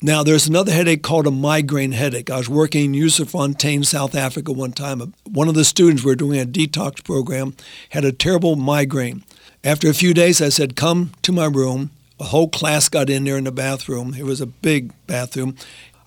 Now, 0.01 0.23
there's 0.23 0.47
another 0.47 0.71
headache 0.71 1.03
called 1.03 1.27
a 1.27 1.31
migraine 1.31 1.91
headache. 1.91 2.29
I 2.29 2.37
was 2.37 2.47
working 2.47 2.95
in 2.95 3.01
Userfontein, 3.01 3.85
South 3.85 4.15
Africa 4.15 4.53
one 4.53 4.71
time. 4.71 5.13
One 5.25 5.49
of 5.49 5.55
the 5.55 5.65
students 5.65 6.03
we 6.03 6.11
were 6.11 6.15
doing 6.15 6.39
a 6.39 6.45
detox 6.45 7.03
program 7.03 7.53
had 7.89 8.05
a 8.05 8.13
terrible 8.13 8.55
migraine. 8.55 9.23
After 9.61 9.89
a 9.89 9.93
few 9.93 10.13
days, 10.13 10.41
I 10.41 10.49
said, 10.49 10.77
Come 10.77 11.11
to 11.23 11.33
my 11.33 11.47
room. 11.47 11.91
A 12.17 12.25
whole 12.25 12.47
class 12.47 12.87
got 12.87 13.09
in 13.09 13.25
there 13.25 13.37
in 13.37 13.43
the 13.43 13.51
bathroom. 13.51 14.13
It 14.13 14.23
was 14.23 14.39
a 14.39 14.45
big 14.45 14.93
bathroom. 15.05 15.55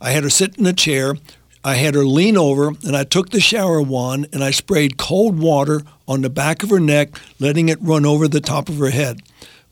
I 0.01 0.11
had 0.11 0.25
her 0.25 0.31
sit 0.31 0.57
in 0.57 0.67
a 0.67 0.73
chair. 0.73 1.17
I 1.65 1.75
had 1.75 1.95
her 1.95 2.05
lean 2.05 2.37
over, 2.37 2.69
and 2.85 2.97
I 2.97 3.05
took 3.05 3.31
the 3.31 3.41
shower 3.41 3.81
wand 3.81 4.29
and 4.33 4.43
I 4.43 4.51
sprayed 4.51 4.97
cold 4.97 5.39
water 5.39 5.83
on 6.09 6.23
the 6.23 6.31
back 6.31 6.63
of 6.63 6.71
her 6.71 6.81
neck, 6.81 7.11
letting 7.39 7.69
it 7.69 7.79
run 7.81 8.05
over 8.05 8.27
the 8.27 8.41
top 8.41 8.69
of 8.69 8.79
her 8.79 8.91
head 8.91 9.21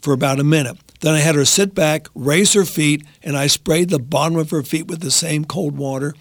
for 0.01 0.13
about 0.13 0.41
a 0.41 0.45
minute. 0.45 0.79
Then 1.01 1.15
I 1.15 1.21
had 1.21 1.35
her 1.35 1.45
sit 1.45 1.75
back, 1.75 2.09
raise 2.15 2.53
her 2.53 2.65
feet, 2.65 3.05
and 3.23 3.37
I 3.37 3.47
sprayed 3.47 3.91
the 3.91 3.99
bottom 3.99 4.39
of 4.39 4.51
her 4.51 4.63
feet 4.63 4.87
with 4.87 5.01
the 5.01 5.11
same 5.11 5.45
cold 5.45 5.77
water. 5.77 6.15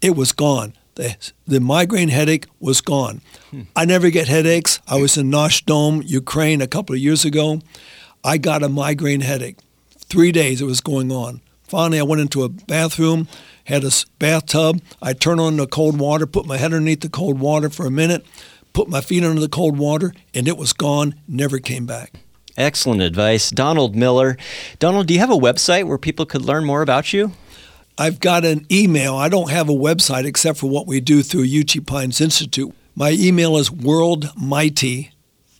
It 0.00 0.14
was 0.14 0.32
gone. 0.32 0.74
The, 0.94 1.16
the 1.46 1.60
migraine 1.60 2.10
headache 2.10 2.46
was 2.60 2.80
gone. 2.80 3.20
Hmm. 3.50 3.62
I 3.74 3.84
never 3.84 4.10
get 4.10 4.28
headaches. 4.28 4.78
I 4.86 4.96
was 4.96 5.16
in 5.16 5.30
Nash 5.30 5.64
Ukraine, 5.66 6.60
a 6.60 6.66
couple 6.68 6.94
of 6.94 7.00
years 7.00 7.24
ago. 7.24 7.60
I 8.22 8.38
got 8.38 8.62
a 8.62 8.68
migraine 8.68 9.22
headache. 9.22 9.56
Three 9.98 10.30
days 10.30 10.60
it 10.60 10.66
was 10.66 10.80
going 10.80 11.10
on. 11.10 11.40
Finally, 11.64 11.98
I 11.98 12.04
went 12.04 12.20
into 12.20 12.44
a 12.44 12.48
bathroom, 12.48 13.26
had 13.64 13.84
a 13.84 13.90
bathtub. 14.18 14.80
I 15.02 15.12
turn 15.12 15.40
on 15.40 15.56
the 15.56 15.66
cold 15.66 15.98
water, 15.98 16.26
put 16.26 16.46
my 16.46 16.56
head 16.56 16.72
underneath 16.72 17.00
the 17.00 17.08
cold 17.08 17.38
water 17.40 17.70
for 17.70 17.86
a 17.86 17.90
minute, 17.90 18.24
put 18.72 18.88
my 18.88 19.00
feet 19.00 19.24
under 19.24 19.40
the 19.40 19.48
cold 19.48 19.78
water, 19.78 20.14
and 20.34 20.46
it 20.46 20.56
was 20.56 20.72
gone, 20.72 21.14
never 21.26 21.58
came 21.58 21.86
back. 21.86 22.14
Excellent 22.56 23.02
advice. 23.02 23.50
Donald 23.50 23.96
Miller. 23.96 24.36
Donald, 24.78 25.08
do 25.08 25.14
you 25.14 25.20
have 25.20 25.30
a 25.30 25.36
website 25.36 25.84
where 25.84 25.98
people 25.98 26.24
could 26.24 26.42
learn 26.42 26.64
more 26.64 26.82
about 26.82 27.12
you? 27.12 27.32
I've 27.98 28.20
got 28.20 28.44
an 28.44 28.66
email. 28.70 29.16
I 29.16 29.28
don't 29.28 29.50
have 29.50 29.68
a 29.68 29.72
website 29.72 30.24
except 30.24 30.58
for 30.58 30.68
what 30.68 30.86
we 30.86 31.00
do 31.00 31.22
through 31.22 31.46
Uchee 31.46 31.84
Pines 31.84 32.20
Institute. 32.20 32.72
My 32.96 33.10
email 33.10 33.56
is 33.56 33.70
worldmighty 33.70 35.10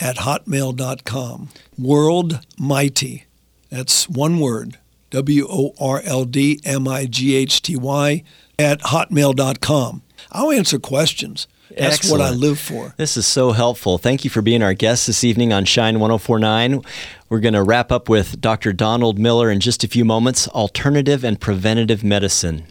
at 0.00 0.16
hotmail.com. 0.18 1.48
Worldmighty. 1.80 3.24
That's 3.70 4.08
one 4.08 4.38
word. 4.38 4.78
W 5.14 5.46
O 5.48 5.72
R 5.80 6.00
L 6.04 6.24
D 6.24 6.60
M 6.64 6.88
I 6.88 7.06
G 7.06 7.36
H 7.36 7.62
T 7.62 7.76
Y 7.76 8.24
at 8.58 8.80
hotmail.com. 8.80 10.02
I'll 10.32 10.50
answer 10.50 10.80
questions. 10.80 11.46
That's 11.70 11.96
Excellent. 11.96 12.20
what 12.20 12.28
I 12.28 12.30
live 12.34 12.58
for. 12.58 12.94
This 12.96 13.16
is 13.16 13.24
so 13.24 13.52
helpful. 13.52 13.96
Thank 13.96 14.24
you 14.24 14.30
for 14.30 14.42
being 14.42 14.62
our 14.62 14.74
guest 14.74 15.06
this 15.06 15.22
evening 15.22 15.52
on 15.52 15.64
Shine 15.64 16.00
1049. 16.00 16.82
We're 17.28 17.40
going 17.40 17.54
to 17.54 17.62
wrap 17.62 17.92
up 17.92 18.08
with 18.08 18.40
Dr. 18.40 18.72
Donald 18.72 19.18
Miller 19.18 19.50
in 19.50 19.60
just 19.60 19.84
a 19.84 19.88
few 19.88 20.04
moments 20.04 20.48
alternative 20.48 21.24
and 21.24 21.40
preventative 21.40 22.02
medicine. 22.02 22.66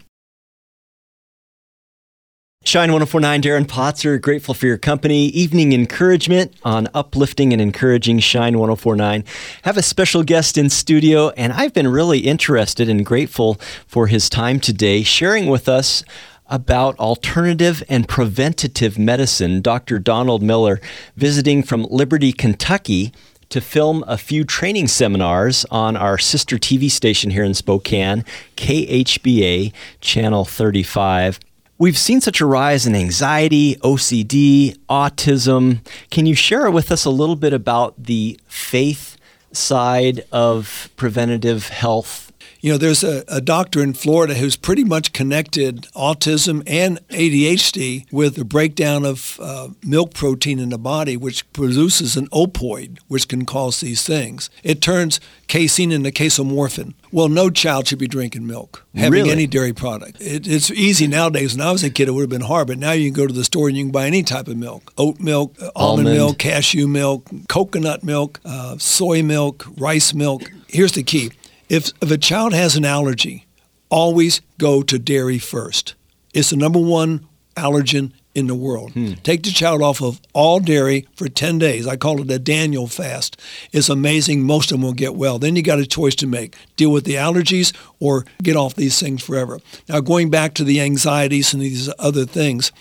Shine 2.66 2.90
1049, 2.90 3.42
Darren 3.42 3.66
Potzer, 3.66 4.18
grateful 4.18 4.54
for 4.54 4.66
your 4.66 4.78
company. 4.78 5.26
Evening 5.26 5.74
encouragement 5.74 6.54
on 6.64 6.88
uplifting 6.94 7.52
and 7.52 7.60
encouraging 7.60 8.20
Shine 8.20 8.58
1049. 8.58 9.22
Have 9.64 9.76
a 9.76 9.82
special 9.82 10.22
guest 10.22 10.56
in 10.56 10.70
studio, 10.70 11.28
and 11.36 11.52
I've 11.52 11.74
been 11.74 11.86
really 11.86 12.20
interested 12.20 12.88
and 12.88 13.04
grateful 13.04 13.56
for 13.86 14.06
his 14.06 14.30
time 14.30 14.60
today, 14.60 15.02
sharing 15.02 15.44
with 15.46 15.68
us 15.68 16.04
about 16.46 16.98
alternative 16.98 17.82
and 17.90 18.08
preventative 18.08 18.98
medicine. 18.98 19.60
Dr. 19.60 19.98
Donald 19.98 20.42
Miller 20.42 20.80
visiting 21.16 21.62
from 21.62 21.86
Liberty, 21.90 22.32
Kentucky 22.32 23.12
to 23.50 23.60
film 23.60 24.02
a 24.06 24.16
few 24.16 24.42
training 24.42 24.88
seminars 24.88 25.66
on 25.70 25.98
our 25.98 26.16
sister 26.16 26.56
TV 26.56 26.90
station 26.90 27.30
here 27.30 27.44
in 27.44 27.52
Spokane, 27.52 28.24
KHBA 28.56 29.74
Channel 30.00 30.46
35. 30.46 31.38
We've 31.76 31.98
seen 31.98 32.20
such 32.20 32.40
a 32.40 32.46
rise 32.46 32.86
in 32.86 32.94
anxiety, 32.94 33.74
OCD, 33.76 34.76
autism. 34.88 35.84
Can 36.08 36.24
you 36.24 36.36
share 36.36 36.70
with 36.70 36.92
us 36.92 37.04
a 37.04 37.10
little 37.10 37.34
bit 37.34 37.52
about 37.52 38.00
the 38.00 38.38
faith 38.46 39.16
side 39.50 40.24
of 40.30 40.88
preventative 40.94 41.70
health 41.70 42.23
you 42.64 42.72
know, 42.72 42.78
there's 42.78 43.04
a, 43.04 43.24
a, 43.28 43.42
doctor 43.42 43.82
in 43.82 43.92
Florida 43.92 44.32
who's 44.32 44.56
pretty 44.56 44.84
much 44.84 45.12
connected 45.12 45.82
autism 45.94 46.62
and 46.66 46.98
ADHD 47.08 48.10
with 48.10 48.36
the 48.36 48.44
breakdown 48.46 49.04
of 49.04 49.38
uh, 49.42 49.68
milk 49.84 50.14
protein 50.14 50.58
in 50.58 50.70
the 50.70 50.78
body, 50.78 51.14
which 51.14 51.52
produces 51.52 52.16
an 52.16 52.26
opioid, 52.28 53.00
which 53.06 53.28
can 53.28 53.44
cause 53.44 53.80
these 53.80 54.02
things. 54.02 54.48
It 54.62 54.80
turns 54.80 55.20
casein 55.46 55.92
into 55.92 56.08
casomorphin. 56.08 56.94
Well, 57.12 57.28
no 57.28 57.50
child 57.50 57.86
should 57.86 57.98
be 57.98 58.08
drinking 58.08 58.46
milk, 58.46 58.86
having 58.94 59.12
really? 59.12 59.30
any 59.30 59.46
dairy 59.46 59.74
product. 59.74 60.18
It, 60.22 60.48
it's 60.48 60.70
easy 60.70 61.06
nowadays. 61.06 61.54
When 61.54 61.66
I 61.66 61.70
was 61.70 61.84
a 61.84 61.90
kid, 61.90 62.08
it 62.08 62.12
would 62.12 62.22
have 62.22 62.30
been 62.30 62.40
hard, 62.40 62.68
but 62.68 62.78
now 62.78 62.92
you 62.92 63.12
can 63.12 63.14
go 63.14 63.26
to 63.26 63.34
the 63.34 63.44
store 63.44 63.68
and 63.68 63.76
you 63.76 63.84
can 63.84 63.92
buy 63.92 64.06
any 64.06 64.22
type 64.22 64.48
of 64.48 64.56
milk 64.56 64.90
oat 64.96 65.20
milk, 65.20 65.54
uh, 65.60 65.70
almond, 65.76 66.08
almond 66.08 66.16
milk, 66.16 66.38
cashew 66.38 66.88
milk, 66.88 67.28
coconut 67.46 68.02
milk, 68.02 68.40
uh, 68.46 68.78
soy 68.78 69.22
milk, 69.22 69.66
rice 69.76 70.14
milk. 70.14 70.50
Here's 70.66 70.92
the 70.92 71.02
key 71.02 71.30
if, 71.68 71.90
if 72.00 72.10
a 72.10 72.18
child 72.18 72.52
has 72.52 72.76
an 72.76 72.84
allergy, 72.84 73.46
always 73.88 74.40
go 74.58 74.82
to 74.82 74.98
dairy 74.98 75.38
first. 75.38 75.94
It's 76.32 76.50
the 76.50 76.56
number 76.56 76.80
one 76.80 77.26
allergen 77.56 78.12
in 78.34 78.48
the 78.48 78.54
world. 78.54 78.92
Hmm. 78.92 79.12
Take 79.22 79.44
the 79.44 79.50
child 79.50 79.80
off 79.80 80.02
of 80.02 80.20
all 80.32 80.58
dairy 80.58 81.06
for 81.14 81.28
10 81.28 81.58
days. 81.58 81.86
I 81.86 81.96
call 81.96 82.20
it 82.20 82.30
a 82.30 82.38
Daniel 82.38 82.88
fast. 82.88 83.40
It's 83.72 83.88
amazing. 83.88 84.42
Most 84.42 84.72
of 84.72 84.78
them 84.78 84.82
will 84.82 84.92
get 84.92 85.14
well. 85.14 85.38
Then 85.38 85.54
you 85.54 85.62
got 85.62 85.78
a 85.78 85.86
choice 85.86 86.16
to 86.16 86.26
make 86.26 86.56
deal 86.76 86.90
with 86.90 87.04
the 87.04 87.14
allergies 87.14 87.74
or 88.00 88.24
get 88.42 88.56
off 88.56 88.74
these 88.74 88.98
things 88.98 89.22
forever. 89.22 89.60
Now, 89.88 90.00
going 90.00 90.30
back 90.30 90.54
to 90.54 90.64
the 90.64 90.80
anxieties 90.80 91.54
and 91.54 91.62
these 91.62 91.88
other 91.98 92.26
things, 92.26 92.72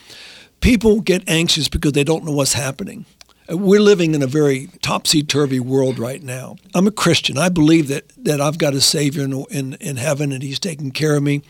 people 0.60 1.02
get 1.02 1.28
anxious 1.30 1.70
because 1.70 1.92
they 1.92 2.04
don't 2.04 2.26
know 2.26 2.32
what's 2.32 2.54
happening. 2.54 3.06
We're 3.54 3.80
living 3.80 4.16
in 4.16 4.22
a 4.22 4.28
very 4.28 4.70
topsy-turvy 4.82 5.60
world 5.60 6.00
right 6.00 6.24
now. 6.24 6.58
I'm 6.74 6.88
a 6.88 6.92
Christian. 6.92 7.38
I 7.38 7.50
believe 7.50 7.88
that, 7.88 8.12
that 8.18 8.42
I've 8.42 8.58
got 8.58 8.74
a 8.74 8.82
Savior 8.82 9.24
in, 9.24 9.46
in, 9.52 9.74
in 9.76 9.98
heaven 9.98 10.32
and 10.32 10.42
He's 10.42 10.60
taking 10.60 10.92
care 10.92 11.16
of 11.16 11.24
me. 11.24 11.44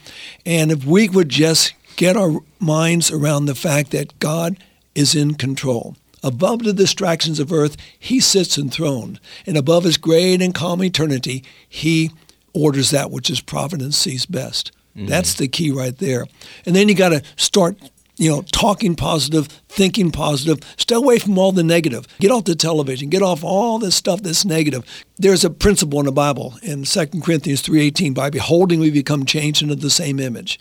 And 0.46 0.72
if 0.72 0.86
we 0.86 1.10
would 1.10 1.30
just 1.30 1.74
get 1.96 2.18
our 2.18 2.42
minds 2.60 3.12
around 3.12 3.46
the 3.46 3.56
fact 3.56 3.92
that 3.92 4.20
God 4.20 4.58
is 4.96 5.16
in 5.16 5.36
control. 5.36 5.96
Above 6.24 6.64
the 6.64 6.74
distractions 6.74 7.40
of 7.40 7.52
earth, 7.52 7.78
He 8.00 8.20
sits 8.20 8.58
enthroned. 8.58 9.20
And 9.46 9.58
above 9.58 9.84
His 9.84 9.98
great 9.98 10.42
and 10.42 10.56
calm 10.56 10.84
eternity, 10.84 11.44
He 11.68 12.12
orders 12.54 12.92
that 12.92 13.12
which 13.12 13.28
His 13.28 13.42
providence 13.42 13.98
sees 13.98 14.26
best. 14.26 14.72
Mm-hmm. 14.96 15.08
That's 15.08 15.34
the 15.34 15.48
key 15.48 15.72
right 15.72 15.98
there. 15.98 16.26
And 16.66 16.76
then 16.76 16.88
you 16.88 16.96
got 16.96 17.10
to 17.10 17.24
start 17.36 17.78
you 18.24 18.30
know, 18.30 18.42
talking 18.54 18.96
positive, 18.96 19.48
thinking 19.68 20.10
positive. 20.10 20.60
Stay 20.78 20.96
away 20.96 21.20
from 21.20 21.38
all 21.38 21.52
the 21.52 21.62
negative. 21.62 22.08
Get 22.20 22.32
off 22.32 22.46
the 22.46 22.56
television. 22.56 23.10
Get 23.10 23.22
off 23.22 23.44
all 23.44 23.80
this 23.80 23.96
stuff 23.96 24.24
that's 24.24 24.46
negative. 24.46 24.86
There's 25.18 25.44
a 25.44 25.50
principle 25.50 26.00
in 26.00 26.06
the 26.06 26.14
Bible 26.14 26.54
in 26.64 26.86
2 26.86 27.06
Corinthians 27.22 27.62
3.18, 27.64 28.14
by 28.14 28.30
beholding 28.30 28.80
we 28.80 28.92
become 28.92 29.26
changed 29.26 29.62
into 29.62 29.76
the 29.76 29.90
same 29.90 30.22
image. 30.22 30.58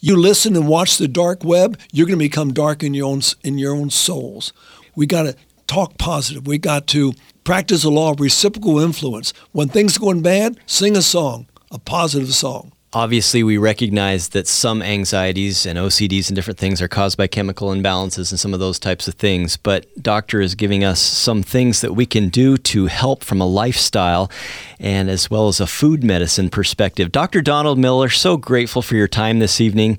You 0.00 0.16
listen 0.16 0.56
and 0.56 0.66
watch 0.66 0.96
the 0.96 1.06
dark 1.06 1.44
web, 1.44 1.78
you're 1.92 2.06
going 2.06 2.18
to 2.18 2.24
become 2.24 2.54
dark 2.54 2.82
in 2.82 2.94
your 2.94 3.08
own, 3.08 3.20
in 3.44 3.58
your 3.58 3.74
own 3.74 3.90
souls. 3.90 4.54
We 4.96 5.06
got 5.06 5.24
to 5.24 5.36
talk 5.66 5.98
positive. 5.98 6.46
We 6.46 6.56
got 6.56 6.86
to 6.88 7.12
practice 7.44 7.82
the 7.82 7.90
law 7.90 8.12
of 8.12 8.20
reciprocal 8.20 8.78
influence. 8.78 9.34
When 9.52 9.68
things 9.68 9.98
are 9.98 10.00
going 10.00 10.22
bad, 10.22 10.58
sing 10.64 10.96
a 10.96 11.02
song, 11.02 11.46
a 11.70 11.78
positive 11.78 12.32
song. 12.34 12.72
Obviously, 12.94 13.42
we 13.42 13.56
recognize 13.56 14.28
that 14.30 14.46
some 14.46 14.82
anxieties 14.82 15.64
and 15.64 15.78
OCDs 15.78 16.28
and 16.28 16.36
different 16.36 16.58
things 16.58 16.82
are 16.82 16.88
caused 16.88 17.16
by 17.16 17.26
chemical 17.26 17.68
imbalances 17.68 18.30
and 18.30 18.38
some 18.38 18.52
of 18.52 18.60
those 18.60 18.78
types 18.78 19.08
of 19.08 19.14
things. 19.14 19.56
But 19.56 19.86
doctor 20.02 20.42
is 20.42 20.54
giving 20.54 20.84
us 20.84 21.00
some 21.00 21.42
things 21.42 21.80
that 21.80 21.94
we 21.94 22.04
can 22.04 22.28
do 22.28 22.58
to 22.58 22.86
help 22.88 23.24
from 23.24 23.40
a 23.40 23.46
lifestyle 23.46 24.30
and 24.78 25.08
as 25.08 25.30
well 25.30 25.48
as 25.48 25.58
a 25.58 25.66
food 25.66 26.04
medicine 26.04 26.50
perspective. 26.50 27.10
Dr. 27.10 27.40
Donald 27.40 27.78
Miller, 27.78 28.10
so 28.10 28.36
grateful 28.36 28.82
for 28.82 28.94
your 28.94 29.08
time 29.08 29.38
this 29.38 29.58
evening 29.58 29.96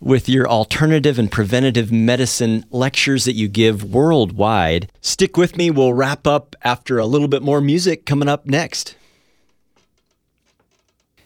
with 0.00 0.28
your 0.28 0.48
alternative 0.48 1.20
and 1.20 1.30
preventative 1.30 1.92
medicine 1.92 2.64
lectures 2.72 3.24
that 3.24 3.34
you 3.34 3.46
give 3.46 3.84
worldwide. 3.94 4.90
Stick 5.00 5.36
with 5.36 5.56
me. 5.56 5.70
We'll 5.70 5.94
wrap 5.94 6.26
up 6.26 6.56
after 6.64 6.98
a 6.98 7.06
little 7.06 7.28
bit 7.28 7.42
more 7.42 7.60
music 7.60 8.04
coming 8.04 8.28
up 8.28 8.46
next. 8.46 8.96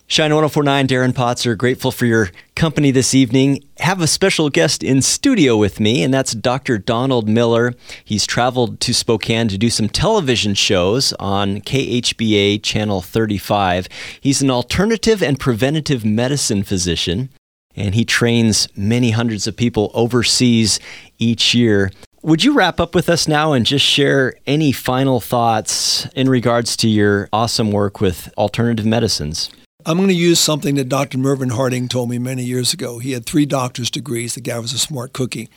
Shine 0.09 0.33
1049, 0.33 0.87
Darren 0.87 1.13
Potzer, 1.13 1.59
grateful 1.59 1.91
for 1.91 2.07
your 2.07 2.31
company 2.55 2.93
this 2.93 3.13
evening. 3.13 3.65
Have 3.79 4.01
a 4.01 4.07
special 4.07 4.49
guest 4.51 4.85
in 4.85 5.03
studio 5.03 5.57
with 5.57 5.81
me, 5.81 6.05
and 6.05 6.15
that's 6.15 6.33
Dr. 6.33 6.79
Donald 6.79 7.29
Miller. 7.29 7.75
He's 8.05 8.25
traveled 8.25 8.79
to 8.83 8.95
Spokane 8.95 9.49
to 9.49 9.59
do 9.59 9.69
some 9.69 9.89
television 9.89 10.55
shows 10.55 11.13
on 11.15 11.61
KHBA 11.61 12.63
Channel 12.63 13.03
35. 13.03 13.89
He's 14.21 14.41
an 14.43 14.49
alternative 14.49 15.25
and 15.25 15.41
preventative 15.41 16.05
medicine 16.05 16.63
physician, 16.63 17.29
and 17.75 17.97
he 17.97 18.05
trains 18.05 18.69
many 18.77 19.11
hundreds 19.11 19.49
of 19.49 19.57
people 19.57 19.91
overseas 19.93 20.79
each 21.19 21.53
year. 21.53 21.91
Would 22.23 22.45
you 22.45 22.55
wrap 22.55 22.79
up 22.79 22.95
with 22.95 23.09
us 23.09 23.27
now 23.27 23.55
and 23.55 23.67
just 23.67 23.85
share 23.85 24.35
any 24.47 24.71
final 24.71 25.19
thoughts 25.19 26.07
in 26.15 26.29
regards 26.29 26.77
to 26.77 26.89
your 26.89 27.29
awesome 27.33 27.73
work 27.73 28.01
with 28.01 28.33
alternative 28.39 28.87
medicines? 28.87 29.51
I'm 29.89 29.99
going 29.99 30.09
to 30.09 30.15
use 30.15 30.41
something 30.41 30.75
that 30.75 30.89
Dr. 30.89 31.17
Mervyn 31.17 31.51
Hardinge 31.51 31.89
told 31.89 32.11
me 32.11 32.19
many 32.19 32.43
years 32.43 32.73
ago. 32.73 32.99
He 32.99 33.13
had 33.13 33.25
three 33.25 33.47
doctor's 33.47 33.89
degrees. 33.89 34.35
The 34.35 34.41
guy 34.41 34.59
was 34.59 34.73
a 34.73 34.79
smart 34.79 35.13
cookie. 35.13 35.49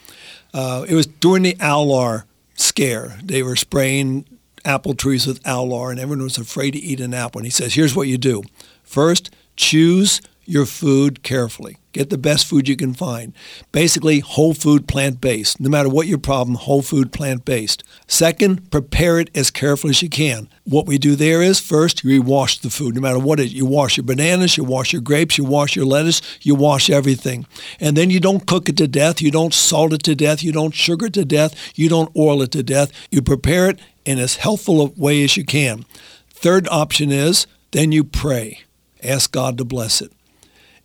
Uh, 0.54 0.86
it 0.88 0.94
was 0.94 1.08
during 1.08 1.42
the 1.42 1.56
Alar 1.56 2.26
scare. 2.54 3.18
They 3.24 3.42
were 3.42 3.56
spraying 3.56 4.26
apple 4.64 4.94
trees 4.94 5.26
with 5.26 5.42
Alar, 5.46 5.90
and 5.90 6.00
everyone 6.00 6.24
was 6.24 6.38
afraid 6.38 6.72
to 6.72 6.80
eat 6.80 7.00
an 7.00 7.16
apple. 7.16 7.40
And 7.40 7.48
he 7.48 7.52
says, 7.52 7.74
here's 7.74 7.96
what 7.96 8.08
you 8.08 8.20
do. 8.20 8.44
First, 8.84 9.32
choose 9.56 10.22
your 10.50 10.66
food 10.66 11.24
carefully. 11.24 11.78
Get 11.92 12.10
the 12.10 12.18
best 12.18 12.46
food 12.48 12.68
you 12.68 12.76
can 12.76 12.94
find. 12.94 13.34
Basically, 13.72 14.20
whole 14.20 14.54
food, 14.54 14.88
plant 14.88 15.20
based. 15.20 15.60
No 15.60 15.70
matter 15.70 15.90
what 15.90 16.08
your 16.08 16.20
problem, 16.20 16.56
whole 16.56 16.84
food, 16.84 17.12
plant 17.12 17.46
based. 17.46 17.84
Second, 18.08 18.70
prepare 18.70 19.20
it 19.20 19.30
as 19.34 19.50
carefully 19.50 19.92
as 19.92 20.02
you 20.02 20.10
can. 20.10 20.48
What 20.66 20.86
we 20.86 20.98
do 21.00 21.16
there 21.16 21.42
is 21.42 21.60
first, 21.60 22.04
you 22.04 22.22
wash 22.22 22.60
the 22.60 22.70
food. 22.70 22.96
No 22.96 23.02
matter 23.02 23.18
what 23.18 23.40
it 23.40 23.48
is, 23.48 23.54
you 23.54 23.66
wash 23.66 23.98
your 23.98 24.04
bananas, 24.04 24.56
you 24.56 24.64
wash 24.64 24.94
your 24.94 25.02
grapes, 25.02 25.38
you 25.38 25.44
wash 25.44 25.76
your 25.76 25.86
lettuce, 25.86 26.22
you 26.42 26.54
wash 26.54 26.90
everything. 26.90 27.48
And 27.80 27.98
then 27.98 28.10
you 28.12 28.20
don't 28.20 28.46
cook 28.46 28.70
it 28.70 28.78
to 28.78 28.88
death, 28.88 29.22
you 29.22 29.32
don't 29.32 29.54
salt 29.54 29.94
it 29.94 30.04
to 30.04 30.16
death, 30.16 30.44
you 30.44 30.52
don't 30.52 30.76
sugar 30.76 31.08
it 31.08 31.14
to 31.14 31.26
death, 31.26 31.56
you 31.76 31.90
don't 31.90 32.16
oil 32.16 32.44
it 32.44 32.52
to 32.52 32.62
death. 32.62 32.92
You 33.10 33.22
prepare 33.24 33.68
it 33.70 33.80
in 34.06 34.20
as 34.20 34.36
healthful 34.36 34.82
a 34.82 34.86
way 34.86 35.24
as 35.24 35.38
you 35.38 35.44
can. 35.44 35.86
Third 36.30 36.68
option 36.70 37.12
is 37.12 37.48
then 37.72 37.92
you 37.92 38.04
pray. 38.04 38.62
Ask 39.04 39.32
God 39.32 39.58
to 39.58 39.66
bless 39.66 40.02
it. 40.02 40.12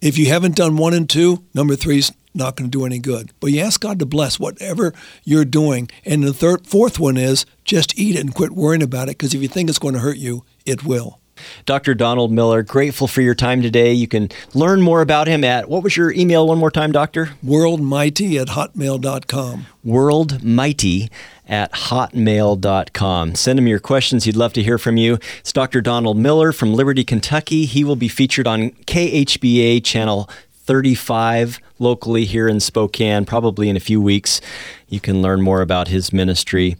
If 0.05 0.19
you 0.19 0.27
haven't 0.27 0.55
done 0.55 0.77
one 0.77 0.93
and 0.93 1.09
two, 1.09 1.43
number 1.55 1.77
three 1.77 1.97
is 1.97 2.12
not 2.35 2.57
going 2.57 2.71
to 2.71 2.79
do 2.79 2.85
any 2.85 2.99
good. 2.99 3.33
But 3.40 3.53
you 3.53 3.62
ask 3.62 3.81
God 3.81 3.99
to 4.01 4.05
bless 4.05 4.38
whatever 4.38 4.93
you're 5.25 5.47
doing. 5.47 5.88
And 6.05 6.23
the 6.23 6.35
third, 6.35 6.67
fourth 6.67 7.01
one 7.01 7.17
is 7.17 7.47
just 7.64 7.99
eat 7.99 8.14
it 8.14 8.21
and 8.21 8.35
quit 8.35 8.51
worrying 8.51 8.83
about 8.83 9.09
it 9.09 9.17
because 9.17 9.33
if 9.33 9.40
you 9.40 9.49
think 9.49 9.71
it's 9.71 9.79
going 9.79 9.95
to 9.95 10.01
hurt 10.01 10.19
you, 10.19 10.45
it 10.67 10.85
will. 10.85 11.21
Dr. 11.64 11.95
Donald 11.95 12.33
Miller, 12.33 12.62
grateful 12.62 13.09
for 13.09 13.23
your 13.23 13.35
time 13.35 13.62
today. 13.62 13.95
You 13.95 14.07
can 14.07 14.29
learn 14.53 14.83
more 14.83 15.01
about 15.01 15.27
him 15.27 15.43
at 15.43 15.71
what 15.71 15.83
was 15.83 15.97
your 15.97 16.12
email 16.12 16.47
one 16.47 16.59
more 16.59 16.71
time, 16.71 16.93
Doctor? 16.93 17.31
Worldmighty 17.43 18.38
at 18.38 18.49
hotmail.com. 18.49 19.67
Worldmighty 19.87 21.09
at 21.48 21.72
hotmail.com. 21.72 23.35
Send 23.35 23.59
him 23.59 23.66
your 23.66 23.80
questions. 23.80 24.24
He'd 24.24 24.37
love 24.37 24.52
to 24.54 24.62
hear 24.62 24.78
from 24.78 24.96
you. 24.96 25.18
It's 25.40 25.52
Dr. 25.52 25.80
Donald 25.80 26.16
Miller 26.16 26.52
from 26.52 26.74
Liberty, 26.74 27.04
Kentucky. 27.04 27.66
He 27.66 27.85
will 27.85 27.96
be 27.96 28.09
featured 28.09 28.46
on 28.46 28.70
KHBA 28.87 29.85
channel 29.85 30.28
35 30.64 31.61
locally 31.78 32.24
here 32.24 32.48
in 32.48 32.61
Spokane, 32.61 33.26
probably 33.26 33.68
in 33.68 33.76
a 33.76 33.80
few 33.80 34.00
weeks. 34.00 34.40
You 34.88 35.00
can 35.00 35.20
learn 35.20 35.42
more 35.42 35.61
about 35.61 35.88
his 35.88 36.12
ministry. 36.12 36.76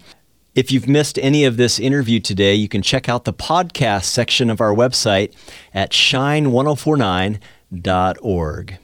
If 0.55 0.71
you've 0.71 0.89
missed 0.89 1.19
any 1.19 1.45
of 1.45 1.57
this 1.57 1.81
interview 1.81 2.21
today, 2.21 2.55
you 2.55 2.69
can 2.69 2.81
check 2.81 3.09
out 3.09 3.25
the 3.25 3.33
podcast 3.33 4.05
section 4.05 4.51
of 4.51 4.61
our 4.61 4.73
website 4.73 5.35
at 5.75 5.91
shine1049.org. 5.91 8.79